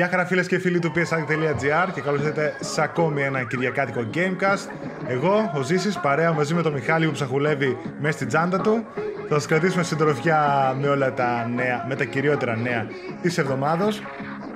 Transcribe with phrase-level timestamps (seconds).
[0.00, 4.70] Γεια χαρά φίλες και φίλοι του PSAG.gr και καλώς ήρθατε σε ακόμη ένα κυριακάτικο Gamecast.
[5.08, 8.84] Εγώ, ο Ζήσης, παρέα μαζί με τον Μιχάλη που ψαχουλεύει μέσα στην τσάντα του.
[9.28, 12.86] Θα σας κρατήσουμε συντροφιά με όλα τα νέα, με τα κυριότερα νέα
[13.22, 14.02] της εβδομάδος.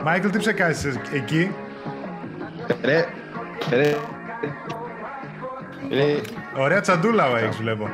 [0.04, 1.54] Μάικλ, τι ψεκάζεις εκεί;
[2.82, 3.04] Ρε,
[3.70, 3.94] ρε,
[5.90, 6.20] ρε,
[6.56, 7.88] Ωραία τσαντούλα ο έχεις βλέπω.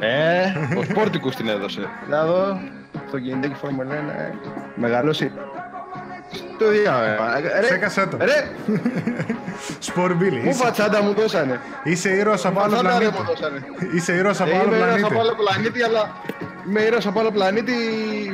[0.00, 1.80] ε, ο Σπόρτικους την έδωσε.
[2.08, 2.60] Να δω,
[3.08, 4.32] στο κινητάκι Φόρμουλα 1, ε,
[4.74, 5.32] μεγαλώσει.
[6.58, 7.40] Το διάβαμα.
[7.40, 8.16] Ρε, Ψέκασέ το.
[8.20, 8.50] ρε,
[9.78, 10.40] Σπορ Μπίλι.
[10.40, 11.60] μου Είσαι, πατσάντα μου δώσανε.
[11.84, 13.20] είσαι ήρωας από άλλο Πατσάντα δεν πλανήτη.
[13.20, 13.58] μου δώσανε.
[13.94, 15.12] Είσαι ήρωας από Ε, άλλο Είμαι ήρωας πλανήτη.
[15.12, 16.10] από άλλο πλανήτη, αλλά
[16.68, 17.72] είμαι ήρωας από άλλο πλανήτη,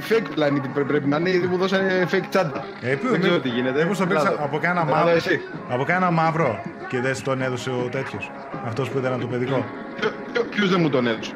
[0.09, 2.65] fake πλανήτη πρέ- πρέπει να είναι, γιατί μου δώσανε fake τσάντα.
[2.81, 3.83] Ε, πού- Δεν ξέρω τι γίνεται.
[3.83, 4.37] Μήπως το πήρες Να δω.
[4.45, 5.41] από κάνα Να δω μαύρο, εσύ.
[5.69, 8.31] από κάνα μαύρο και δεν σου τον έδωσε ο τέτοιος.
[8.67, 9.65] Αυτός που ήταν το παιδικό.
[10.00, 11.33] Ποιο- ποιο- Ποιος δεν μου τον έδωσε;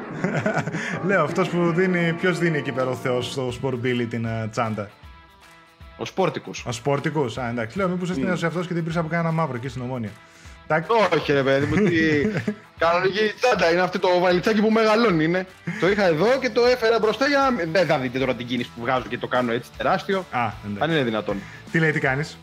[1.07, 4.89] Λέω, αυτός που δίνει, ποιος δίνει εκεί πέρα ο Θεός στο Σπορμπίλι την ε, τσάντα;
[5.97, 6.63] Ο Σπόρτικος.
[6.67, 7.37] Ο Σπορτικός.
[7.37, 7.77] Α, εντάξει.
[7.77, 10.09] Λέω, μήπως έστειλε σε αυτός και την πήρες από κάνα μαύρο εκεί στην Ομόνια.
[10.67, 10.89] Εντάξει.
[11.15, 11.95] Όχι ρε παιδί μου, τι...
[12.83, 15.47] κανονική τσάντα είναι αυτό το βαλιτσάκι που μεγαλώνει είναι.
[15.79, 17.71] Το είχα εδώ και το έφερα μπροστά για να...
[17.71, 20.25] Δεν θα δείτε τώρα την κίνηση που βγάζω και το κάνω έτσι τεράστιο.
[20.31, 20.93] Α, Αν εντάξει.
[20.93, 21.37] είναι δυνατόν.
[21.71, 22.37] Τι λέει, τι κάνεις;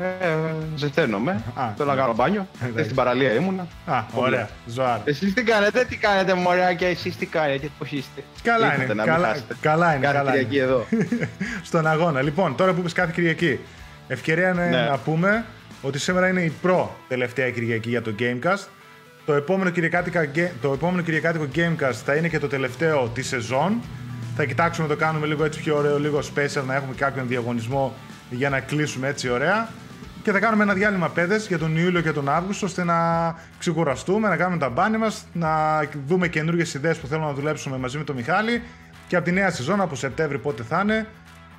[0.00, 0.28] Ε,
[0.76, 1.42] ζεσταίνομαι.
[1.54, 2.46] Α, Θέλω να κάνω μπάνιο.
[2.54, 2.70] Εντάξει.
[2.72, 3.66] Χθες στην παραλία ήμουνα.
[3.86, 4.48] Α, ωραία.
[4.66, 5.02] Ζωάρα.
[5.04, 8.22] Εσείς τι κάνετε, τι κάνετε μωράκια, εσείς τι κάνετε, πώς είστε.
[8.42, 8.94] Καλά Ήρθατε είναι.
[8.94, 9.54] να μην Καλά, χάσετε.
[9.60, 10.04] καλά είναι.
[10.06, 10.64] Κάθε Καλά Κυριακή είναι.
[10.64, 10.86] εδώ.
[11.68, 12.22] Στον αγώνα.
[12.22, 13.58] Λοιπόν, τώρα που είπες κάθε Κυριακή,
[14.08, 14.86] ευκαιρία είναι Ναι.
[14.90, 15.44] να πούμε
[15.82, 18.66] ότι σήμερα είναι η προ τελευταία Κυριακή για το Gamecast.
[19.26, 23.80] Το επόμενο, κυριακάτικα, ге- το επόμενο κυριακάτικο Gamecast θα είναι και το τελευταίο της σεζόν.
[24.36, 27.94] Θα κοιτάξουμε να το κάνουμε λίγο έτσι πιο ωραίο, λίγο special, να έχουμε κάποιον διαγωνισμό
[28.30, 29.68] για να κλείσουμε έτσι ωραία.
[30.30, 32.98] Και θα κάνουμε ένα διάλειμμα πέδες για τον Ιούλιο και τον Αύγουστο ώστε να
[33.58, 35.48] ξεκουραστούμε, να κάνουμε τα μπάνια μας, να
[36.06, 38.62] δούμε καινούργιες ιδέες που θέλουμε να δουλέψουμε μαζί με τον Μιχάλη
[39.08, 41.06] και από τη νέα σεζόν, από Σεπτέμβρη πότε θα είναι,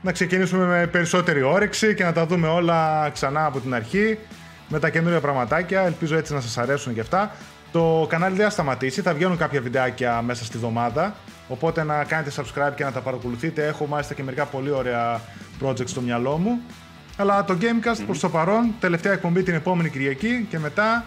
[0.02, 4.18] να ξεκινήσουμε με περισσότερη όρεξη και να τα δούμε όλα ξανά από την αρχή
[4.68, 5.82] με τα καινούργια πραγματάκια.
[5.82, 7.32] Ελπίζω έτσι να σας αρέσουν και αυτά.
[7.72, 11.16] Το κανάλι δεν θα σταματήσει, θα βγαίνουν κάποια βιντεάκια μέσα στη βδομάδα.
[11.48, 13.68] Οπότε να κάνετε subscribe και να τα παρακολουθείτε.
[13.68, 15.22] Έχω μάλιστα και μερικά πολύ ωραία
[15.64, 16.62] projects στο μυαλό μου.
[17.22, 21.06] Αλλά το Gamecast προς το παρόν, τελευταία εκπομπή την επόμενη Κυριακή και μετά.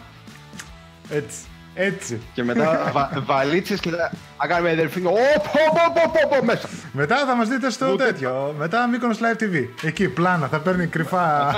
[1.10, 1.38] Έτσι.
[1.74, 2.20] Έτσι.
[2.34, 5.00] Και μετά βα, βαλίτσες και θα θα κάνουμε αδερφή.
[5.04, 6.68] Οπ, οπ, οπ, οπ, οπ, μέσα.
[6.92, 8.54] Μετά θα μας δείτε στο Ούτε- τέτοιο.
[8.58, 9.64] Μετά Mykonos Live TV.
[9.82, 10.46] Εκεί, πλάνα.
[10.48, 11.48] Θα παίρνει κρυφά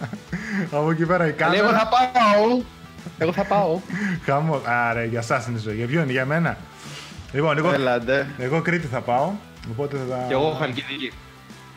[0.70, 1.62] από εκεί πέρα η Αλλά κάμερα.
[1.64, 2.60] Εγώ θα πάω.
[3.18, 3.78] Εγώ θα πάω.
[4.24, 4.60] Χαμό.
[4.64, 5.74] Άρα, για εσάς είναι η ζωή.
[5.76, 6.56] Για ποιον, για μένα.
[7.32, 8.26] Λοιπόν, εγώ, Έλατε.
[8.38, 9.30] εγώ Κρήτη θα πάω.
[9.70, 10.24] Οπότε θα.
[10.28, 11.12] Και εγώ Χαλκιδική.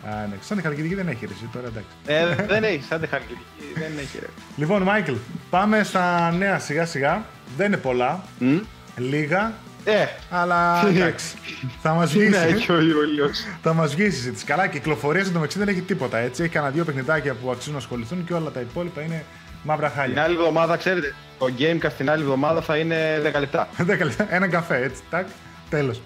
[0.05, 0.35] Α, ναι.
[0.41, 1.89] Σαν τη Χαλκιδική δεν έχει ρεσί τώρα, εντάξει.
[2.05, 3.43] Ε, δεν έχει, σαν τη Χαλκιδική.
[3.75, 4.27] Δεν έχει, ρε.
[4.55, 5.13] Λοιπόν, Μάικλ,
[5.49, 7.25] πάμε στα νέα σιγά σιγά.
[7.57, 8.23] Δεν είναι πολλά.
[8.39, 8.57] Μμ.
[8.97, 9.53] Λίγα.
[9.83, 11.35] Ε, Αλλά εντάξει.
[11.81, 12.53] θα μας τι να βγει.
[12.55, 13.45] έχει ο Ιούλιος.
[13.61, 14.45] Θα μας βγει η συζήτηση.
[14.45, 16.43] Καλά, κυκλοφορία εντωμεταξύ δεν έχει τίποτα έτσι.
[16.43, 19.23] Έχει κανένα δύο παιχνιδάκια που αξίζουν να ασχοληθούν και όλα τα υπόλοιπα είναι
[19.63, 20.23] μαύρα Την χάλια.
[20.23, 23.67] άλλη εβδομάδα, ξέρετε, το Gamecast την άλλη εβδομάδα θα είναι 10 λεπτά.
[23.77, 25.01] Δέκα λεπτά, Ένα καφέ, έτσι.
[25.09, 25.27] Τάκ.
[25.69, 26.01] Τέλος.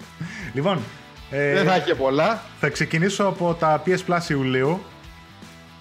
[0.54, 0.78] Λοιπόν,
[1.32, 2.42] ε, Δεν θα έχει και πολλά.
[2.60, 4.80] θα ξεκινήσω από τα PS Plus Ιουλίου.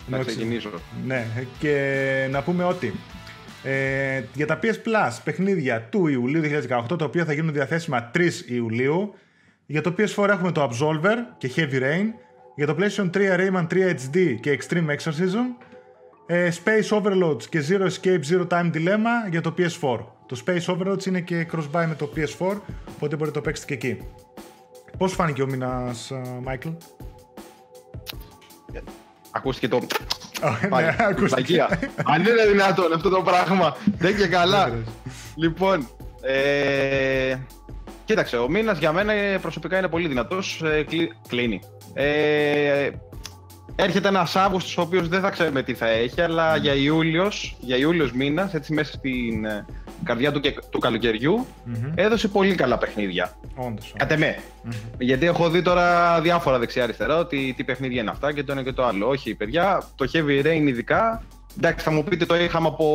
[0.08, 0.36] Να Εντάξει.
[0.36, 0.70] ξεκινήσω.
[1.06, 1.26] Ναι,
[1.60, 2.94] και να πούμε ότι
[3.64, 8.20] ε, για τα PS Plus παιχνίδια του Ιουλίου 2018, τα οποία θα γίνουν διαθέσιμα 3
[8.48, 9.14] Ιουλίου,
[9.66, 12.06] για το PS4 έχουμε το Absolver και Heavy Rain,
[12.56, 15.66] για το PlayStation 3 Rayman 3 HD και Extreme Exorcism,
[16.26, 20.00] ε, Space Overloads και Zero Escape Zero Time Dilemma για το PS4.
[20.26, 22.58] Το Space Overloads είναι και cross-buy με το PS4,
[22.96, 24.02] οπότε μπορείτε να το παίξετε και εκεί.
[25.02, 26.12] Πώς φάνηκε ο μήνας,
[26.44, 26.70] Μάικλ;
[29.32, 29.80] Ακούστηκε το.
[30.70, 31.56] ναι, ακούστηκε.
[31.56, 31.80] Πλακία.
[32.04, 33.76] Αν είναι δυνατόν αυτό το πράγμα.
[33.98, 34.70] Δεν και καλά.
[34.70, 34.86] Δεν
[35.36, 35.88] λοιπόν,
[36.22, 37.36] ε,
[38.06, 40.64] κοίταξε, ο μήνας για μένα ε, προσωπικά είναι πολύ δυνατός.
[41.28, 41.60] κλείνει.
[41.94, 42.90] Ε,
[43.76, 47.78] έρχεται ένας Αύγουστος ο οποίος δεν θα ξέρουμε τι θα έχει, αλλά για Ιούλιος, για
[47.78, 49.66] Ιούλιος μήνας, έτσι μέσα στην ε,
[50.04, 51.92] καρδιά του, και- του καλοκαιριού, Μμμ.
[51.96, 53.32] έδωσε πολύ καλά παιχνίδια.
[53.56, 53.94] Όντως.
[53.98, 54.38] Κατ' εμέ.
[54.98, 58.72] Γιατί έχω δει τώρα διάφορα δεξιά-αριστερά ότι τι παιχνίδια είναι αυτά και το ένα και
[58.72, 59.08] το άλλο.
[59.08, 61.24] Όχι, παιδιά, το Heavy Rain ειδικά.
[61.58, 62.86] Εντάξει, θα μου πείτε το είχαμε από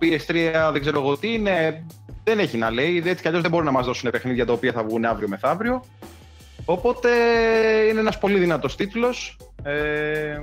[0.00, 1.84] PS3, δεν ξέρω εγώ τι είναι.
[2.24, 3.02] Δεν έχει να λέει.
[3.06, 5.84] Έτσι κι αλλιώς δεν μπορούν να μας δώσουν παιχνίδια τα οποία θα βγουν αύριο μεθαύριο.
[6.64, 7.08] Οπότε
[7.90, 9.36] είναι ένας πολύ δυνατός τίτλος.
[9.62, 10.40] Ε,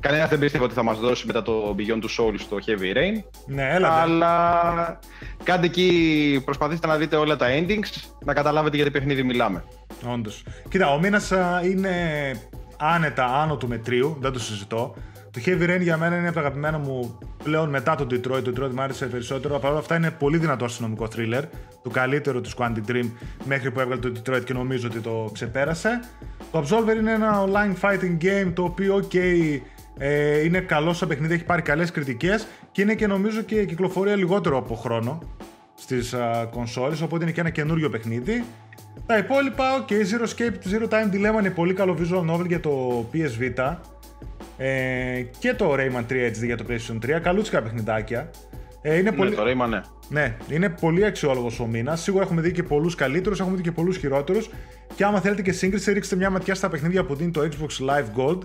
[0.00, 3.22] Κανένας δεν πίστευε ότι θα μας δώσει μετά το Beyond του Souls το Heavy Rain.
[3.46, 3.88] Ναι, έλα.
[3.94, 4.00] δε.
[4.00, 4.98] Αλλά
[5.42, 9.64] κάντε εκεί, προσπαθήστε να δείτε όλα τα endings, να καταλάβετε για τι παιχνίδι μιλάμε.
[10.12, 10.42] Όντως.
[10.68, 11.32] Κοίτα, ο μήνας
[11.64, 11.92] είναι
[12.76, 14.94] άνετα άνω του μετρίου, δεν το συζητώ.
[15.30, 18.42] Το Heavy Rain για μένα είναι από τα αγαπημένα μου πλέον μετά τον Detroit.
[18.42, 19.58] Το Detroit μου άρεσε περισσότερο.
[19.58, 21.42] Παρ' όλα αυτά είναι πολύ δυνατό αστυνομικό thriller.
[21.82, 23.10] Το καλύτερο του Quantic Dream
[23.44, 26.00] μέχρι που έβγαλε το Detroit και νομίζω ότι το ξεπέρασε.
[26.52, 29.16] Το Absolver είναι ένα online fighting game το οποίο, ok,
[29.98, 34.16] Ε, είναι καλός στο παιχνίδι, έχει πάρει καλές κριτικές και είναι και νομίζω και κυκλοφορία
[34.16, 35.22] λιγότερο από χρόνο
[35.74, 36.14] στις
[36.50, 37.00] κονσόλες.
[37.00, 38.44] Οπότε είναι και ένα καινούριο παιχνίδι.
[39.06, 43.04] Τα υπόλοιπα, ok, Zero Escape, Zero Time Dilemma είναι πολύ καλό visual novel για το
[43.12, 43.76] PS Vita.
[44.56, 47.20] Ε, και το Rayman 3 HD για το PlayStation 3.
[47.22, 48.30] Καλούτσικα παιχνιδάκια.
[48.86, 49.34] Ε, είναι ναι, πολύ...
[49.34, 49.80] το Rayman, ναι.
[50.08, 52.02] Ναι, είναι πολύ αξιόλογος ο μήνας.
[52.02, 54.50] Σίγουρα έχουμε δει και πολλούς καλύτερους, έχουμε δει και πολλούς χειρότερους.
[54.94, 58.20] Και άμα θέλετε και σύγκριση, ρίξτε μια ματιά στα παιχνίδια που δίνει το Xbox Live
[58.20, 58.38] Gold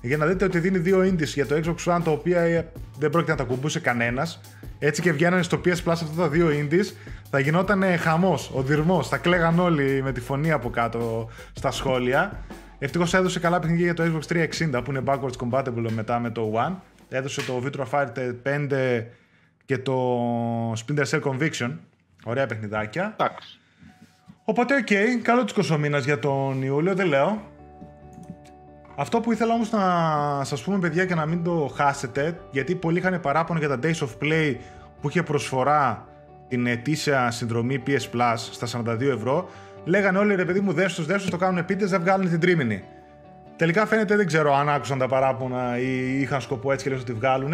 [0.00, 3.10] για να δείτε ότι δίνει δύο indies για το Xbox One τα οποία ε, δεν
[3.10, 4.40] πρόκειται να τα ακουμπούσε κανένας.
[4.78, 6.94] Έτσι και βγαίνανε στο PS Plus αυτά τα δύο indies,
[7.30, 9.08] θα γινόταν χαμός, οδυρμός.
[9.08, 12.44] Θα κλαίγαν όλοι με τη φωνή από κάτω στα σχόλια.
[12.78, 14.36] Ευτυχώς έδωσε καλά παιχνίδια για το Xbox
[14.76, 16.74] 360 που είναι backwards compatible μετά με το One.
[17.08, 19.04] Έδωσε το Virtua Fighter 5
[19.64, 21.76] και το Splinter Cell Conviction.
[22.24, 23.14] Ωραία παιχνιδάκια.
[23.18, 23.58] Εντάξει.
[24.44, 27.42] Οπότε, ok, okay, καλό τους μήνα για τον Ιούλιο, δεν λέω.
[28.96, 29.80] Αυτό που ήθελα όμως να
[30.44, 33.98] σας πούμε παιδιά και να μην το χάσετε, γιατί πολλοί είχαν παράπονο για τα Days
[33.98, 34.56] of Play
[35.00, 36.08] που είχε προσφορά
[36.48, 39.48] την ετήσια συνδρομή PS Plus στα 42 ευρώ,
[39.84, 42.84] λέγανε όλοι ρε παιδί μου δέστος, δέστος, το κάνουν επίτες, δεν βγάλουν την τρίμηνη.
[43.56, 47.12] Τελικά φαίνεται, δεν ξέρω αν άκουσαν τα παράπονα ή είχαν σκοπό έτσι και λες ότι
[47.12, 47.52] βγάλουν.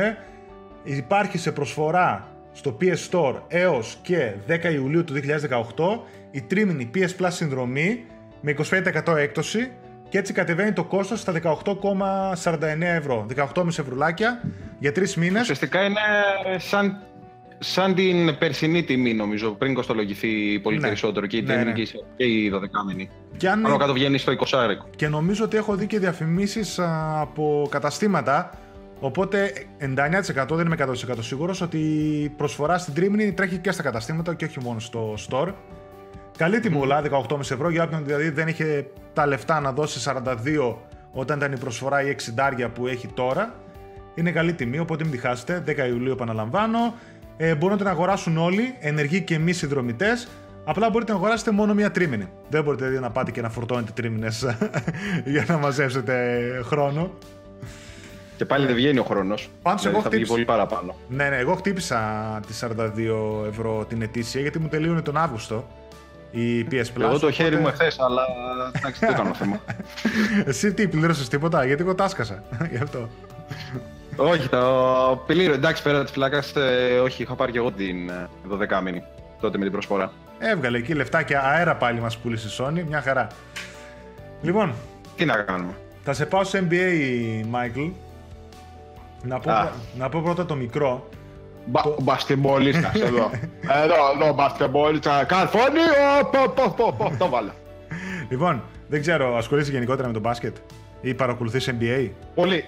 [0.83, 6.01] Υπάρχει σε προσφορά στο PS Store έως και 10 Ιουλίου του 2018
[6.31, 8.05] η τρίμηνη PS Plus συνδρομή
[8.41, 8.55] με
[9.07, 9.71] 25% έκπτωση
[10.09, 13.27] και έτσι κατεβαίνει το κόστος στα 18,49 ευρώ.
[13.37, 14.41] 18,5 ευρουλάκια
[14.79, 15.43] για τρεις μήνες.
[15.43, 16.01] Ουσιαστικά είναι
[16.57, 17.03] σαν,
[17.59, 20.87] σαν την περσινή τιμή νομίζω, πριν κοστολογηθεί πολύ ναι.
[20.87, 21.73] περισσότερο και η ναι, ναι.
[21.73, 23.07] και η 12μηνη.
[23.37, 23.63] Και αν...
[23.63, 24.59] Πάνω κάτω βγαίνει στο 20
[24.97, 26.79] Και νομίζω ότι έχω δει και διαφημίσεις
[27.21, 28.51] από καταστήματα
[29.01, 31.79] Οπότε 99% δεν είμαι 100% σίγουρος ότι
[32.23, 35.53] η προσφορά στην τρίμηνη τρέχει και στα καταστήματα και όχι μόνο στο store.
[36.37, 40.75] Καλή τιμούλα, 18,5 ευρώ για όποιον δηλαδή δεν είχε τα λεφτά να δώσει 42
[41.13, 42.17] όταν ήταν η προσφορά η
[42.63, 43.55] 60 που έχει τώρα.
[44.15, 45.65] Είναι καλή τιμή, οπότε μην τη χάσετε.
[45.67, 46.95] 10 Ιουλίου επαναλαμβάνω.
[47.37, 50.29] Ε, μπορούν να την αγοράσουν όλοι, ενεργοί και μη συνδρομητές.
[50.65, 52.29] Απλά μπορείτε να αγοράσετε μόνο μία τρίμηνη.
[52.49, 54.47] Δεν μπορείτε δηλαδή να πάτε και να φορτώνετε τρίμηνες
[55.33, 57.11] για να μαζέψετε χρόνο.
[58.41, 59.49] Και πάλι δεν βγαίνει ο χρόνος.
[59.63, 60.33] Πάντως δηλαδή εγώ χτύπησα.
[60.33, 60.95] πολύ παραπάνω.
[61.09, 65.67] Ναι, ναι, εγώ χτύπησα τις 42 ευρώ την ετήσια γιατί μου τελείωνε τον Αύγουστο
[66.31, 67.01] η PS Plus.
[67.01, 68.23] Εγώ το χέρι μου εχθές, αλλά
[68.77, 69.61] εντάξει, δεν κάνω θέμα.
[70.51, 72.43] Εσύ τι, πλήρωσες τίποτα, γιατί εγώ τάσκασα.
[72.71, 73.09] Γι' αυτό.
[74.17, 75.53] όχι, το πλήρω.
[75.53, 78.11] Εντάξει, πέρα τη φυλάκα, ε, όχι, είχα πάρει και εγώ την
[78.51, 79.03] 12 ε, μήνη
[79.41, 80.13] τότε με την προσφορά.
[80.39, 83.27] Έβγαλε εκεί λεφτάκια αέρα πάλι μας πούλησε η Sony, μια χαρά.
[84.43, 84.75] Λοιπόν.
[85.17, 85.73] Τι να κάνουμε.
[86.05, 87.91] Θα σε πάω σε NBA, Michael.
[89.23, 91.09] Να πω, να πω πρώτα το μικρό.
[91.67, 91.97] Μπα, το...
[92.03, 93.31] Μπασκεμπολίστα εδώ.
[93.85, 95.25] εδώ, εδώ, μπασκεμπολίστα.
[95.25, 95.81] Καρφώνει,
[97.19, 97.51] το βάλε.
[98.29, 100.57] Λοιπόν, δεν ξέρω, ασχολείσαι γενικότερα με το μπάσκετ
[101.01, 102.11] ή παρακολουθείς NBA.
[102.35, 102.65] Πολύ.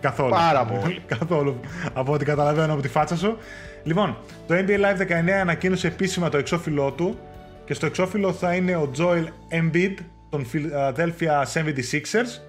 [0.00, 0.30] Καθόλου.
[0.30, 1.02] Πάρα πολύ.
[1.06, 1.60] Καθόλου.
[1.92, 3.36] Από ό,τι καταλαβαίνω από τη φάτσα σου.
[3.82, 4.16] Λοιπόν,
[4.46, 7.18] το NBA Live 19 ανακοίνωσε επίσημα το εξώφυλλό του
[7.64, 9.24] και στο εξώφυλλο θα είναι ο Joel
[9.60, 9.94] Embiid
[10.30, 12.40] των Philadelphia 76ers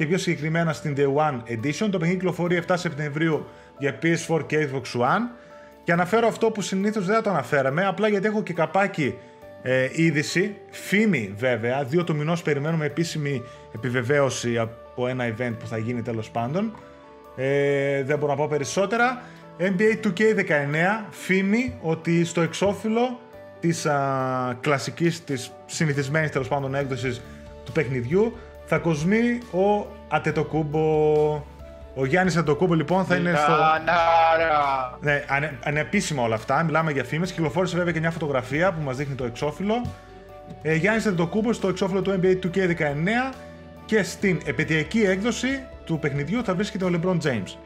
[0.00, 1.88] και πιο συγκεκριμένα στην The One Edition.
[1.90, 3.46] Το παιχνίδι κυκλοφορεί 7 Σεπτεμβρίου
[3.78, 5.38] για PS4 και Xbox One.
[5.84, 9.14] Και αναφέρω αυτό που συνήθως δεν θα το αναφέραμε, απλά γιατί έχω και καπάκι
[9.62, 13.42] ε, είδηση, φήμη βέβαια, δύο του μηνός περιμένουμε επίσημη
[13.74, 16.74] επιβεβαίωση από ένα event που θα γίνει τέλος πάντων.
[17.36, 19.22] Ε, δεν μπορώ να πω περισσότερα.
[19.58, 23.20] NBA 2K19, φήμη ότι στο εξώφυλλο
[23.60, 27.20] της α, κλασικής, της συνηθισμένης τέλος πάντων έκδοσης
[27.64, 28.36] του παιχνιδιού
[28.70, 30.80] θα κοσμεί ο Ατετοκούμπο.
[31.94, 33.52] Ο Γιάννης Ατετοκούμπο λοιπόν θα είναι στο.
[35.00, 36.62] Ναι, ανε, ανεπίσημα όλα αυτά.
[36.62, 37.32] Μιλάμε για φήμες.
[37.32, 39.86] Κυκλοφόρησε βέβαια και μια φωτογραφία που μας δείχνει το εξώφυλλο.
[40.62, 43.34] Ε, Γιάννης Ατετοκούμπο στο εξώφυλλο του NBA 2K19
[43.84, 47.56] και στην επαιτειακή έκδοση του παιχνιδιού θα βρίσκεται ο LeBron James.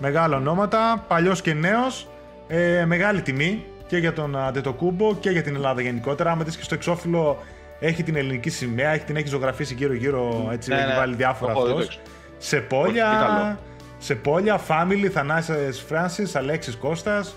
[0.00, 2.08] Μεγάλα ονόματα, παλιός και νέος.
[2.48, 6.30] Ε, μεγάλη τιμή και για τον Αντετοκούμπο και για την Ελλάδα γενικότερα.
[6.30, 7.38] Άμα δεις και στο εξώφυλλο
[7.80, 10.94] έχει την ελληνική σημαία, έχει την έχει ζωγραφίσει γύρω-γύρω, έτσι, ναι, έχει ναι.
[10.94, 12.00] βάλει διάφορα αυτός.
[12.38, 13.58] Σε πόλια,
[13.98, 17.34] σε πόλια, Family, Θανάσης Francis, Αλέξης Κώστας,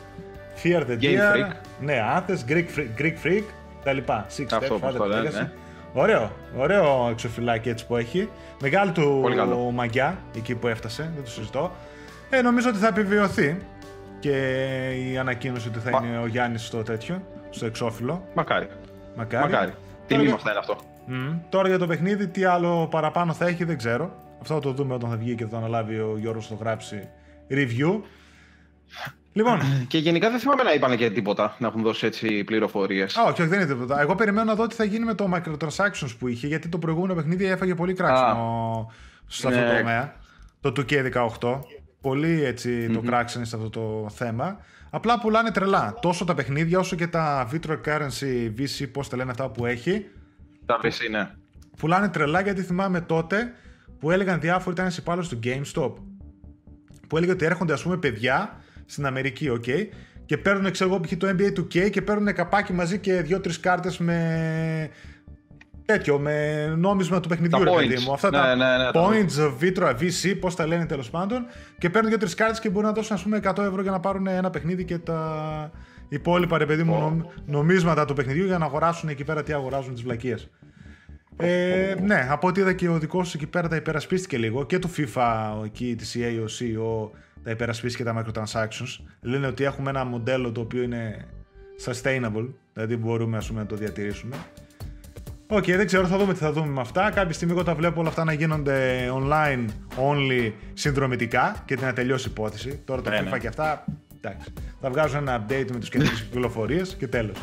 [0.63, 3.43] Fear the Deer, ναι, Athens, Greek Freak, Greek Freak,
[3.83, 4.25] τα λοιπά.
[4.37, 5.51] Six Αυτό Steps, Father ναι.
[5.93, 8.29] Ωραίο, ωραίο εξωφυλάκι έτσι που έχει.
[8.61, 9.31] Μεγάλη του
[9.73, 11.71] μαγιά εκεί που έφτασε, δεν το συζητώ.
[12.29, 13.57] Ε, νομίζω ότι θα επιβιωθεί
[14.19, 14.31] και
[15.11, 16.07] η ανακοίνωση ότι θα Μα...
[16.07, 18.27] είναι ο Γιάννης στο τέτοιο, στο εξώφυλλο.
[18.33, 18.67] Μακάρι.
[19.15, 19.51] Μακάρι.
[19.51, 19.73] Μακάρι.
[20.07, 20.77] Τιμή μας θα είναι αυτό;
[21.09, 21.39] Mm.
[21.49, 24.11] Τώρα για το παιχνίδι, τι άλλο παραπάνω θα έχει, δεν ξέρω.
[24.41, 27.09] Αυτό θα το δούμε όταν θα βγει και θα το αναλάβει ο Γιώργος το γράψει
[27.49, 28.01] review.
[29.33, 29.59] Λοιπόν.
[29.87, 33.17] Και γενικά δεν θυμάμαι να είπαν και τίποτα, να έχουν δώσει έτσι πληροφορίες.
[33.17, 34.01] Α, όχι, όχι, δεν είναι τίποτα.
[34.01, 37.13] Εγώ περιμένω να δω τι θα γίνει με το microtransactions που είχε, γιατί το προηγούμενο
[37.13, 38.91] παιχνίδι έφαγε πολύ κράξιμο
[39.27, 39.77] σε αυτό το ναι.
[39.77, 40.15] τομέα.
[40.61, 41.59] το 2K18.
[42.07, 44.57] Πολύ έτσι το κράξανε σε αυτό το θέμα.
[44.89, 45.97] Απλά πουλάνε τρελά.
[46.01, 50.05] Τόσο τα παιχνίδια όσο και τα Vitro Currency VC, πώς τα λένε αυτά που έχει.
[50.65, 51.29] Τα VC, ναι.
[51.77, 53.53] Πουλάνε τρελά γιατί θυμάμαι τότε
[53.99, 55.93] που έλεγαν διάφοροι, ήταν ένας υπάλληλος του GameStop.
[57.07, 59.87] Που έλεγε ότι έρχονται ας πούμε παιδιά στην Αμερική, OK,
[60.25, 61.13] και παίρνουν, ξέρω εγώ, π.χ.
[61.17, 64.89] το NBA 2K και παίρνουν καπάκι μαζί και δύο-τρεις κάρτες με
[65.87, 68.13] τέτοιο, με νόμισμα του παιχνιδιού, ρε παιδί μου.
[68.13, 71.45] Αυτά ναι, τα ναι, ναι, points, Vitra, VC, πώς τα λένε τέλος πάντων.
[71.77, 74.27] Και παίρνουν δύο-τρεις κάρτες και μπορούν να δώσουν, ας πούμε, 100 ευρώ για να πάρουν
[74.27, 75.71] ένα παιχνίδι και τα
[76.09, 79.93] υπόλοιπα, ρε παιδί μου, νομ, νομίσματα του παιχνιδιού για να αγοράσουν εκεί πέρα τι αγοράζουν
[79.93, 80.49] τις βλακίες.
[81.37, 84.79] Ε, ναι, από ό,τι είδα και ο δικός σου εκεί πέρα τα υπερασπίστηκε λίγο και
[84.79, 89.05] το FIFA εκεί της EA, ο CEO, τα υπερασπίστηκε τα microtransactions.
[89.21, 91.25] Λένε ότι έχουμε ένα μοντέλο το οποίο είναι
[91.85, 94.35] sustainable, δηλαδή μπορούμε ας πούμε, να το διατηρήσουμε.
[95.49, 97.11] Ok, okay, δεν ξέρω, θα δούμε τι θα δούμε με αυτά.
[97.11, 99.65] Κάποια στιγμή εγώ τα βλέπω όλα αυτά να γίνονται online
[100.09, 102.79] only συνδρομητικά και να τελειώσει η υπόθεση.
[102.85, 103.37] Τώρα το Ναι, FIFA ναι.
[103.37, 103.85] και αυτά,
[104.15, 104.53] εντάξει.
[104.81, 107.37] Θα βγάζουν ένα update με τους καινούριες κυκλοφορίες και τέλος.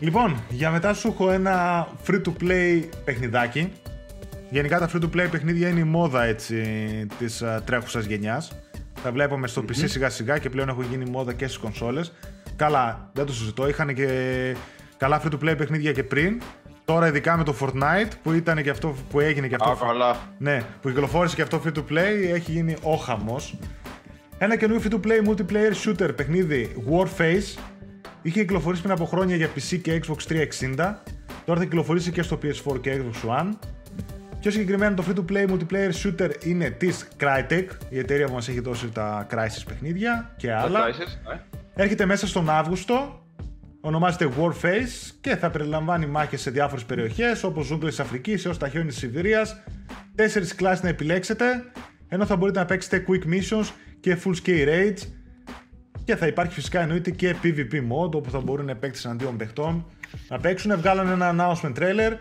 [0.00, 3.72] Λοιπόν, για μετά σου έχω ένα free-to-play παιχνιδάκι.
[4.50, 6.56] Γενικά τα free-to-play παιχνίδια είναι η μόδα έτσι,
[7.18, 8.52] της α, τρέχουσας γενιάς.
[9.02, 12.12] Τα βλέπουμε στο PC σιγά σιγά και πλέον έχουν γίνει μόδα και στις κονσόλες.
[12.56, 14.08] Καλά, δεν το συζητώ, είχαν και
[15.02, 16.40] καλά free-to-play παιχνίδια και πριν.
[16.84, 19.70] Τώρα ειδικά με το Fortnite που ήταν και αυτό που έγινε και αυτό.
[19.70, 20.16] Α, καλά.
[20.38, 23.58] Ναι, που κυκλοφόρησε και αυτό free to play, έχει γίνει ο χαμός.
[24.38, 27.58] Ένα καινούριο free to play multiplayer shooter παιχνίδι Warface
[28.22, 30.32] είχε κυκλοφορήσει πριν από χρόνια για PC και Xbox
[30.76, 30.94] 360.
[31.44, 33.48] Τώρα θα κυκλοφορήσει και στο PS4 και Xbox One.
[34.40, 38.48] Πιο συγκεκριμένα το free to play multiplayer shooter είναι της Crytek, η εταιρεία που μας
[38.48, 40.80] έχει δώσει τα Crysis παιχνίδια και άλλα.
[40.80, 41.40] Crisis, ναι.
[41.74, 43.21] Έρχεται μέσα στον Αύγουστο,
[43.84, 48.68] ονομάζεται Warface και θα περιλαμβάνει μάχες σε διάφορες περιοχές όπως ζούγκλες της Αφρικής έως τα
[48.68, 49.62] χιόνι της Σιβηρίας,
[50.14, 51.44] τέσσερις κλάσεις να επιλέξετε,
[52.08, 53.70] ενώ θα μπορείτε να παίξετε quick missions
[54.00, 55.02] και full scale raids
[56.04, 59.86] και θα υπάρχει φυσικά εννοείται και PvP mode όπου θα μπορούν να παίξουν εναντίον παιχτών
[60.28, 60.76] να παίξουν.
[60.76, 62.12] Βγάλανε ένα announcement trailer.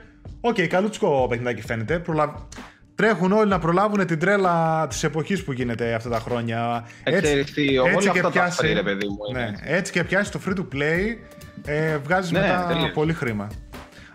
[0.42, 2.00] Ok, okay, καλούτσικο παιχνιδάκι φαίνεται.
[2.00, 2.48] Προλα...
[2.96, 6.88] Τρέχουν όλοι να προλάβουν την τρέλα της εποχής που γίνεται αυτά τα χρόνια.
[7.04, 9.64] Ξέρεις τι, όλα αυτά τα free, ρε παιδί μου, είναι ναι, έτσι.
[9.66, 11.18] έτσι και πιάσει το free to play,
[11.66, 12.92] ε, βγάζει Ναι, μετά τελείως.
[12.92, 13.48] πολύ χρήμα.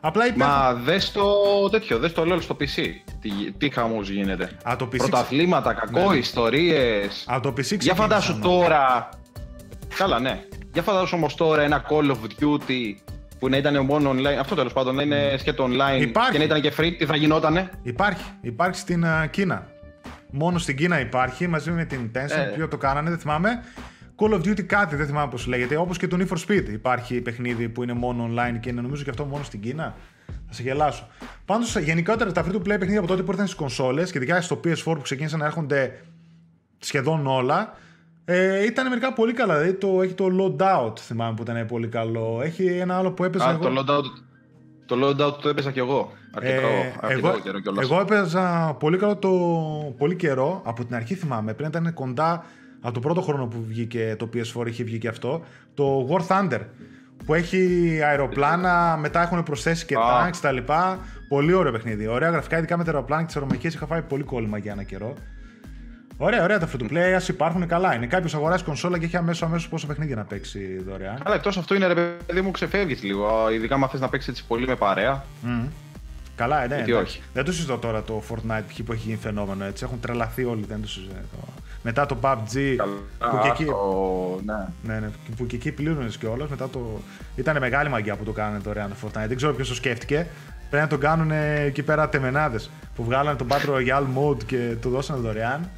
[0.01, 0.57] Απλά υπάρχουν.
[0.57, 1.25] Μα δες το
[1.71, 2.83] τέτοιο, δες το LOL στο PC.
[3.21, 4.51] Τι, τι χαμός γίνεται.
[4.69, 4.97] Α, το PC.
[4.97, 6.17] Πρωταθλήματα, κακό, Ναι.
[6.17, 7.25] ιστορίες.
[7.33, 7.97] Α, το PC Για ξεκίνησαν.
[7.97, 9.09] φαντάσου τώρα.
[9.97, 10.41] Καλά, ναι.
[10.73, 12.95] Για φαντάσου όμως τώρα ένα Call of Duty
[13.39, 14.37] που να ήταν μόνο online.
[14.41, 16.31] Αυτό τέλος πάντων να είναι σκέτο online Υπάρχει.
[16.33, 18.25] και να ήταν και free, τι θα γινότανε; Υπάρχει.
[18.41, 19.67] Υπάρχει στην α, Κίνα.
[20.31, 22.37] Μόνο στην Κίνα υπάρχει μαζί με την Tencent.
[22.39, 22.53] Ε.
[22.55, 23.63] Ποιο το κάνανε, δεν θυμάμαι.
[24.19, 25.77] Call of Duty κάτι, δεν θυμάμαι πώς λέγεται.
[25.77, 26.69] Όπως και το Need for Speed.
[26.69, 29.95] Υπάρχει παιχνίδι που είναι μόνο online και είναι νομίζω και αυτό μόνο στην Κίνα.
[30.47, 31.09] Θα σε γελάσω.
[31.45, 34.41] Πάντως, γενικότερα τα free to play παιχνίδια από τότε που ήρθαν στις κονσόλες και ειδικά
[34.41, 36.01] στο PS4 που ξεκίνησαν να έρχονται
[36.79, 37.75] σχεδόν όλα.
[38.25, 39.59] Ε, ήταν μερικά πολύ καλά.
[39.59, 42.41] Δηλαδή το, έχει το Loadout, θυμάμαι που ήταν πολύ καλό.
[42.43, 43.45] Έχει ένα άλλο που έπαιζα.
[43.47, 43.59] Α, εγώ.
[43.59, 44.05] το loadout,
[44.87, 46.13] το loadout το έπαιζα κι εγώ.
[46.35, 47.85] Αρκετό, Ε, αρκετό εγώ, καιρό κιόλας.
[47.85, 49.31] εγώ έπαιζα πολύ καλό το
[49.99, 50.63] πολύ καιρό.
[50.65, 51.55] Από την αρχή θυμάμαι.
[51.55, 52.45] Πριν ήταν κοντά
[52.87, 55.45] από το πρώτο χρόνο που βγήκε το PS4, είχε βγει και αυτό.
[55.75, 56.61] Το War Thunder.
[57.27, 60.01] Που έχει αεροπλάνα, μετά έχουν προσθέσει και Α.
[60.01, 60.99] tanks τα λοιπά.
[61.29, 62.07] Πολύ ωραίο παιχνίδι.
[62.07, 63.75] Ωραία γραφικά, ειδικά με τα αεροπλάνα και τις αερομαχίες.
[63.75, 65.15] Είχα φάει πολύ κόλλημα για ένα καιρό.
[66.17, 67.95] Ωραία, ωραία τα free to play, ας υπάρχουν καλά.
[67.95, 71.23] Είναι κάποιος αγοράσει κονσόλα και έχει αμέσως αμέσως πόσα παιχνίδια να παίξει δωρεάν.
[71.25, 71.95] Αλλά εκτός αυτό είναι ρε
[72.27, 73.51] παιδί μου, ξεφεύγεις λίγο.
[73.53, 75.25] Ειδικά αν θε να παίξεις έτσι πολύ με παρέα.
[75.43, 75.67] Μμμ.
[76.37, 76.75] Καλά, ε, ναι.
[76.75, 77.19] Γιατί εντάξει.
[77.19, 77.27] όχι.
[77.33, 78.83] Δεν το συζητώ τώρα το Fortnite π.χ.
[78.83, 79.85] που έχει γίνει φαινόμενο έτσι.
[79.85, 81.15] Έχουν τρελαθεί όλοι, δεν το συζητώ.
[81.83, 82.77] Μετά το PUBG
[83.19, 84.41] που και εκεί, το...
[84.45, 84.67] ναι.
[84.83, 86.49] ναι, ναι, που και εκεί πλήρωνε κιόλας.
[86.49, 87.01] Μετά το.
[87.37, 89.27] Ήταν μεγάλη μαγιά που το κάνανε δωρεάν το Fortnite.
[89.27, 90.27] Δεν ξέρω ποιος το σκέφτηκε.
[90.71, 94.89] Πρέπει να το κάνουν εκεί πέρα τεμενάδες που βγάλανε τον Battle Royale mode και το
[94.89, 95.71] δώσανε δωρεάν.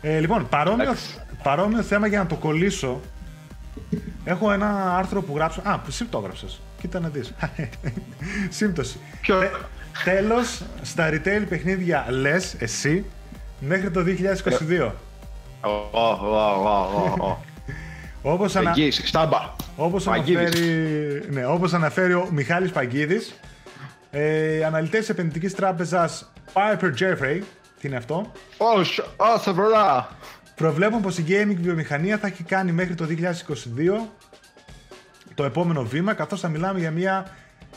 [0.00, 1.22] Ε, λοιπόν, παρόμοιο, Εντάξει.
[1.42, 3.00] παρόμοιο θέμα για να το κολλήσω.
[4.24, 5.60] Έχω ένα άρθρο που γράψω.
[5.64, 6.60] Α, που εσύ το έγραψες.
[6.84, 7.32] Κοίτα να δεις.
[8.58, 8.98] Σύμπτωση.
[9.20, 9.48] Ποιο- Τε,
[10.04, 13.04] τέλος, στα retail παιχνίδια λες εσύ
[13.60, 14.92] μέχρι το 2022.
[15.60, 17.42] Ω, ω, ω, ω, ω, ω.
[18.22, 19.52] Όπως, ανα, Εκεί, στάμπα.
[19.76, 20.36] όπως, Παγκίδης.
[20.38, 23.34] αναφέρει, ναι, όπως αναφέρει ο Μιχάλης Παγκίδης,
[24.10, 27.40] ε, αναλυτές της επενδυτικής τράπεζας Piper Jeffrey,
[27.80, 30.08] τι είναι αυτό, Ω, σ- ω, σοβαρά.
[30.54, 34.10] προβλέπουν πως η gaming βιομηχανία θα έχει κάνει μέχρι το 2022
[35.34, 37.26] το επόμενο βήμα, καθώς θα μιλάμε για μια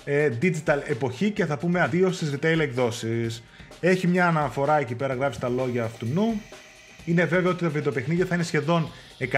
[0.05, 3.43] ε, digital εποχή και θα πούμε αντίο στις retail εκδόσεις.
[3.79, 6.41] Έχει μια αναφορά εκεί πέρα, γράφει τα λόγια αυτού νου.
[7.05, 8.87] Είναι βέβαιο ότι τα βιντεοπαιχνίδια θα είναι σχεδόν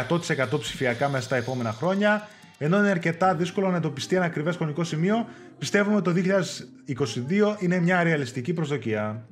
[0.10, 2.28] 100% ψηφιακά μέσα στα επόμενα χρόνια.
[2.58, 6.42] Ενώ είναι αρκετά δύσκολο να εντοπιστεί ένα ακριβές χρονικό σημείο, πιστεύουμε ότι το
[7.56, 9.28] 2022 είναι μια ρεαλιστική προσδοκία.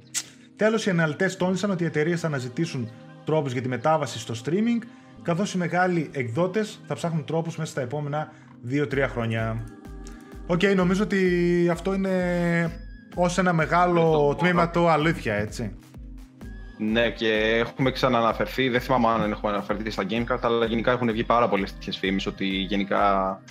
[0.56, 2.90] Τέλος, οι αναλυτές τόνισαν ότι οι εταιρείες θα αναζητήσουν
[3.26, 4.86] τρόπους για τη μετάβαση στο streaming,
[5.22, 8.34] καθώς οι μεγάλοι εκδότες θα ψάχνουν τρόπους μέσα στα επόμενα
[8.70, 9.64] 2-3 χρόνια.
[10.48, 12.12] OK, okay, νομίζω ότι αυτό είναι
[13.16, 15.76] ως ένα μεγάλο τμήμα του αλήθεια, έτσι.
[16.78, 21.24] Ναι, και έχουμε ξανααναφερθεί, δεν θυμάμαι αν έχουμε αναφερθεί στα Gamecraft, αλλά γενικά έχουν βγει
[21.24, 23.42] πάρα πολλές τέτοιες φήμες ότι γενικά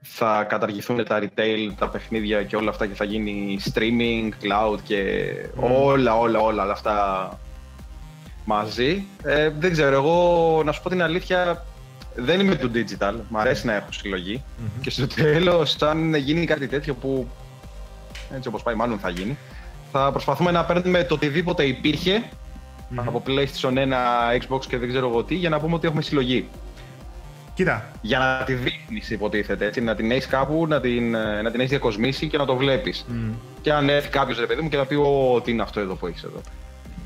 [0.00, 5.30] θα καταργηθούν τα retail, τα παιχνίδια και όλα αυτά και θα γίνει streaming, cloud και
[5.56, 7.28] όλα, όλα, όλα, όλα αυτά
[8.44, 9.04] μαζί.
[9.24, 11.64] Ε, δεν ξέρω, εγώ να σου πω την αλήθεια,
[12.18, 13.88] δεν είμαι του digital, μ' αρέσει να έχω
[14.80, 17.28] και στο τέλος αν γίνει κάτι τέτοιο που
[18.34, 19.38] έτσι όπως πάει μάλλον θα γίνει,
[19.92, 21.76] θα προσπαθούμε να παίρνουμε το οτιδήποτε
[22.96, 26.48] από PlayStation 1, Xbox και δεν ξέρω εγώ τι για να πούμε ότι έχουμε συλλογή.
[27.54, 27.90] Κοίτα.
[28.00, 29.66] Για να τη δείχνεις, υποτίθεται.
[29.66, 33.06] Έτσι, να την έχεις κάπου, να την, να την έχεις διακοσμήσει και να το βλέπεις.
[33.08, 33.32] Mm.
[33.60, 34.96] Και αν έρθει κάποιος ρε παιδί μου και να πει:
[35.44, 36.40] τι είναι αυτό εδώ που έχεις εδώ.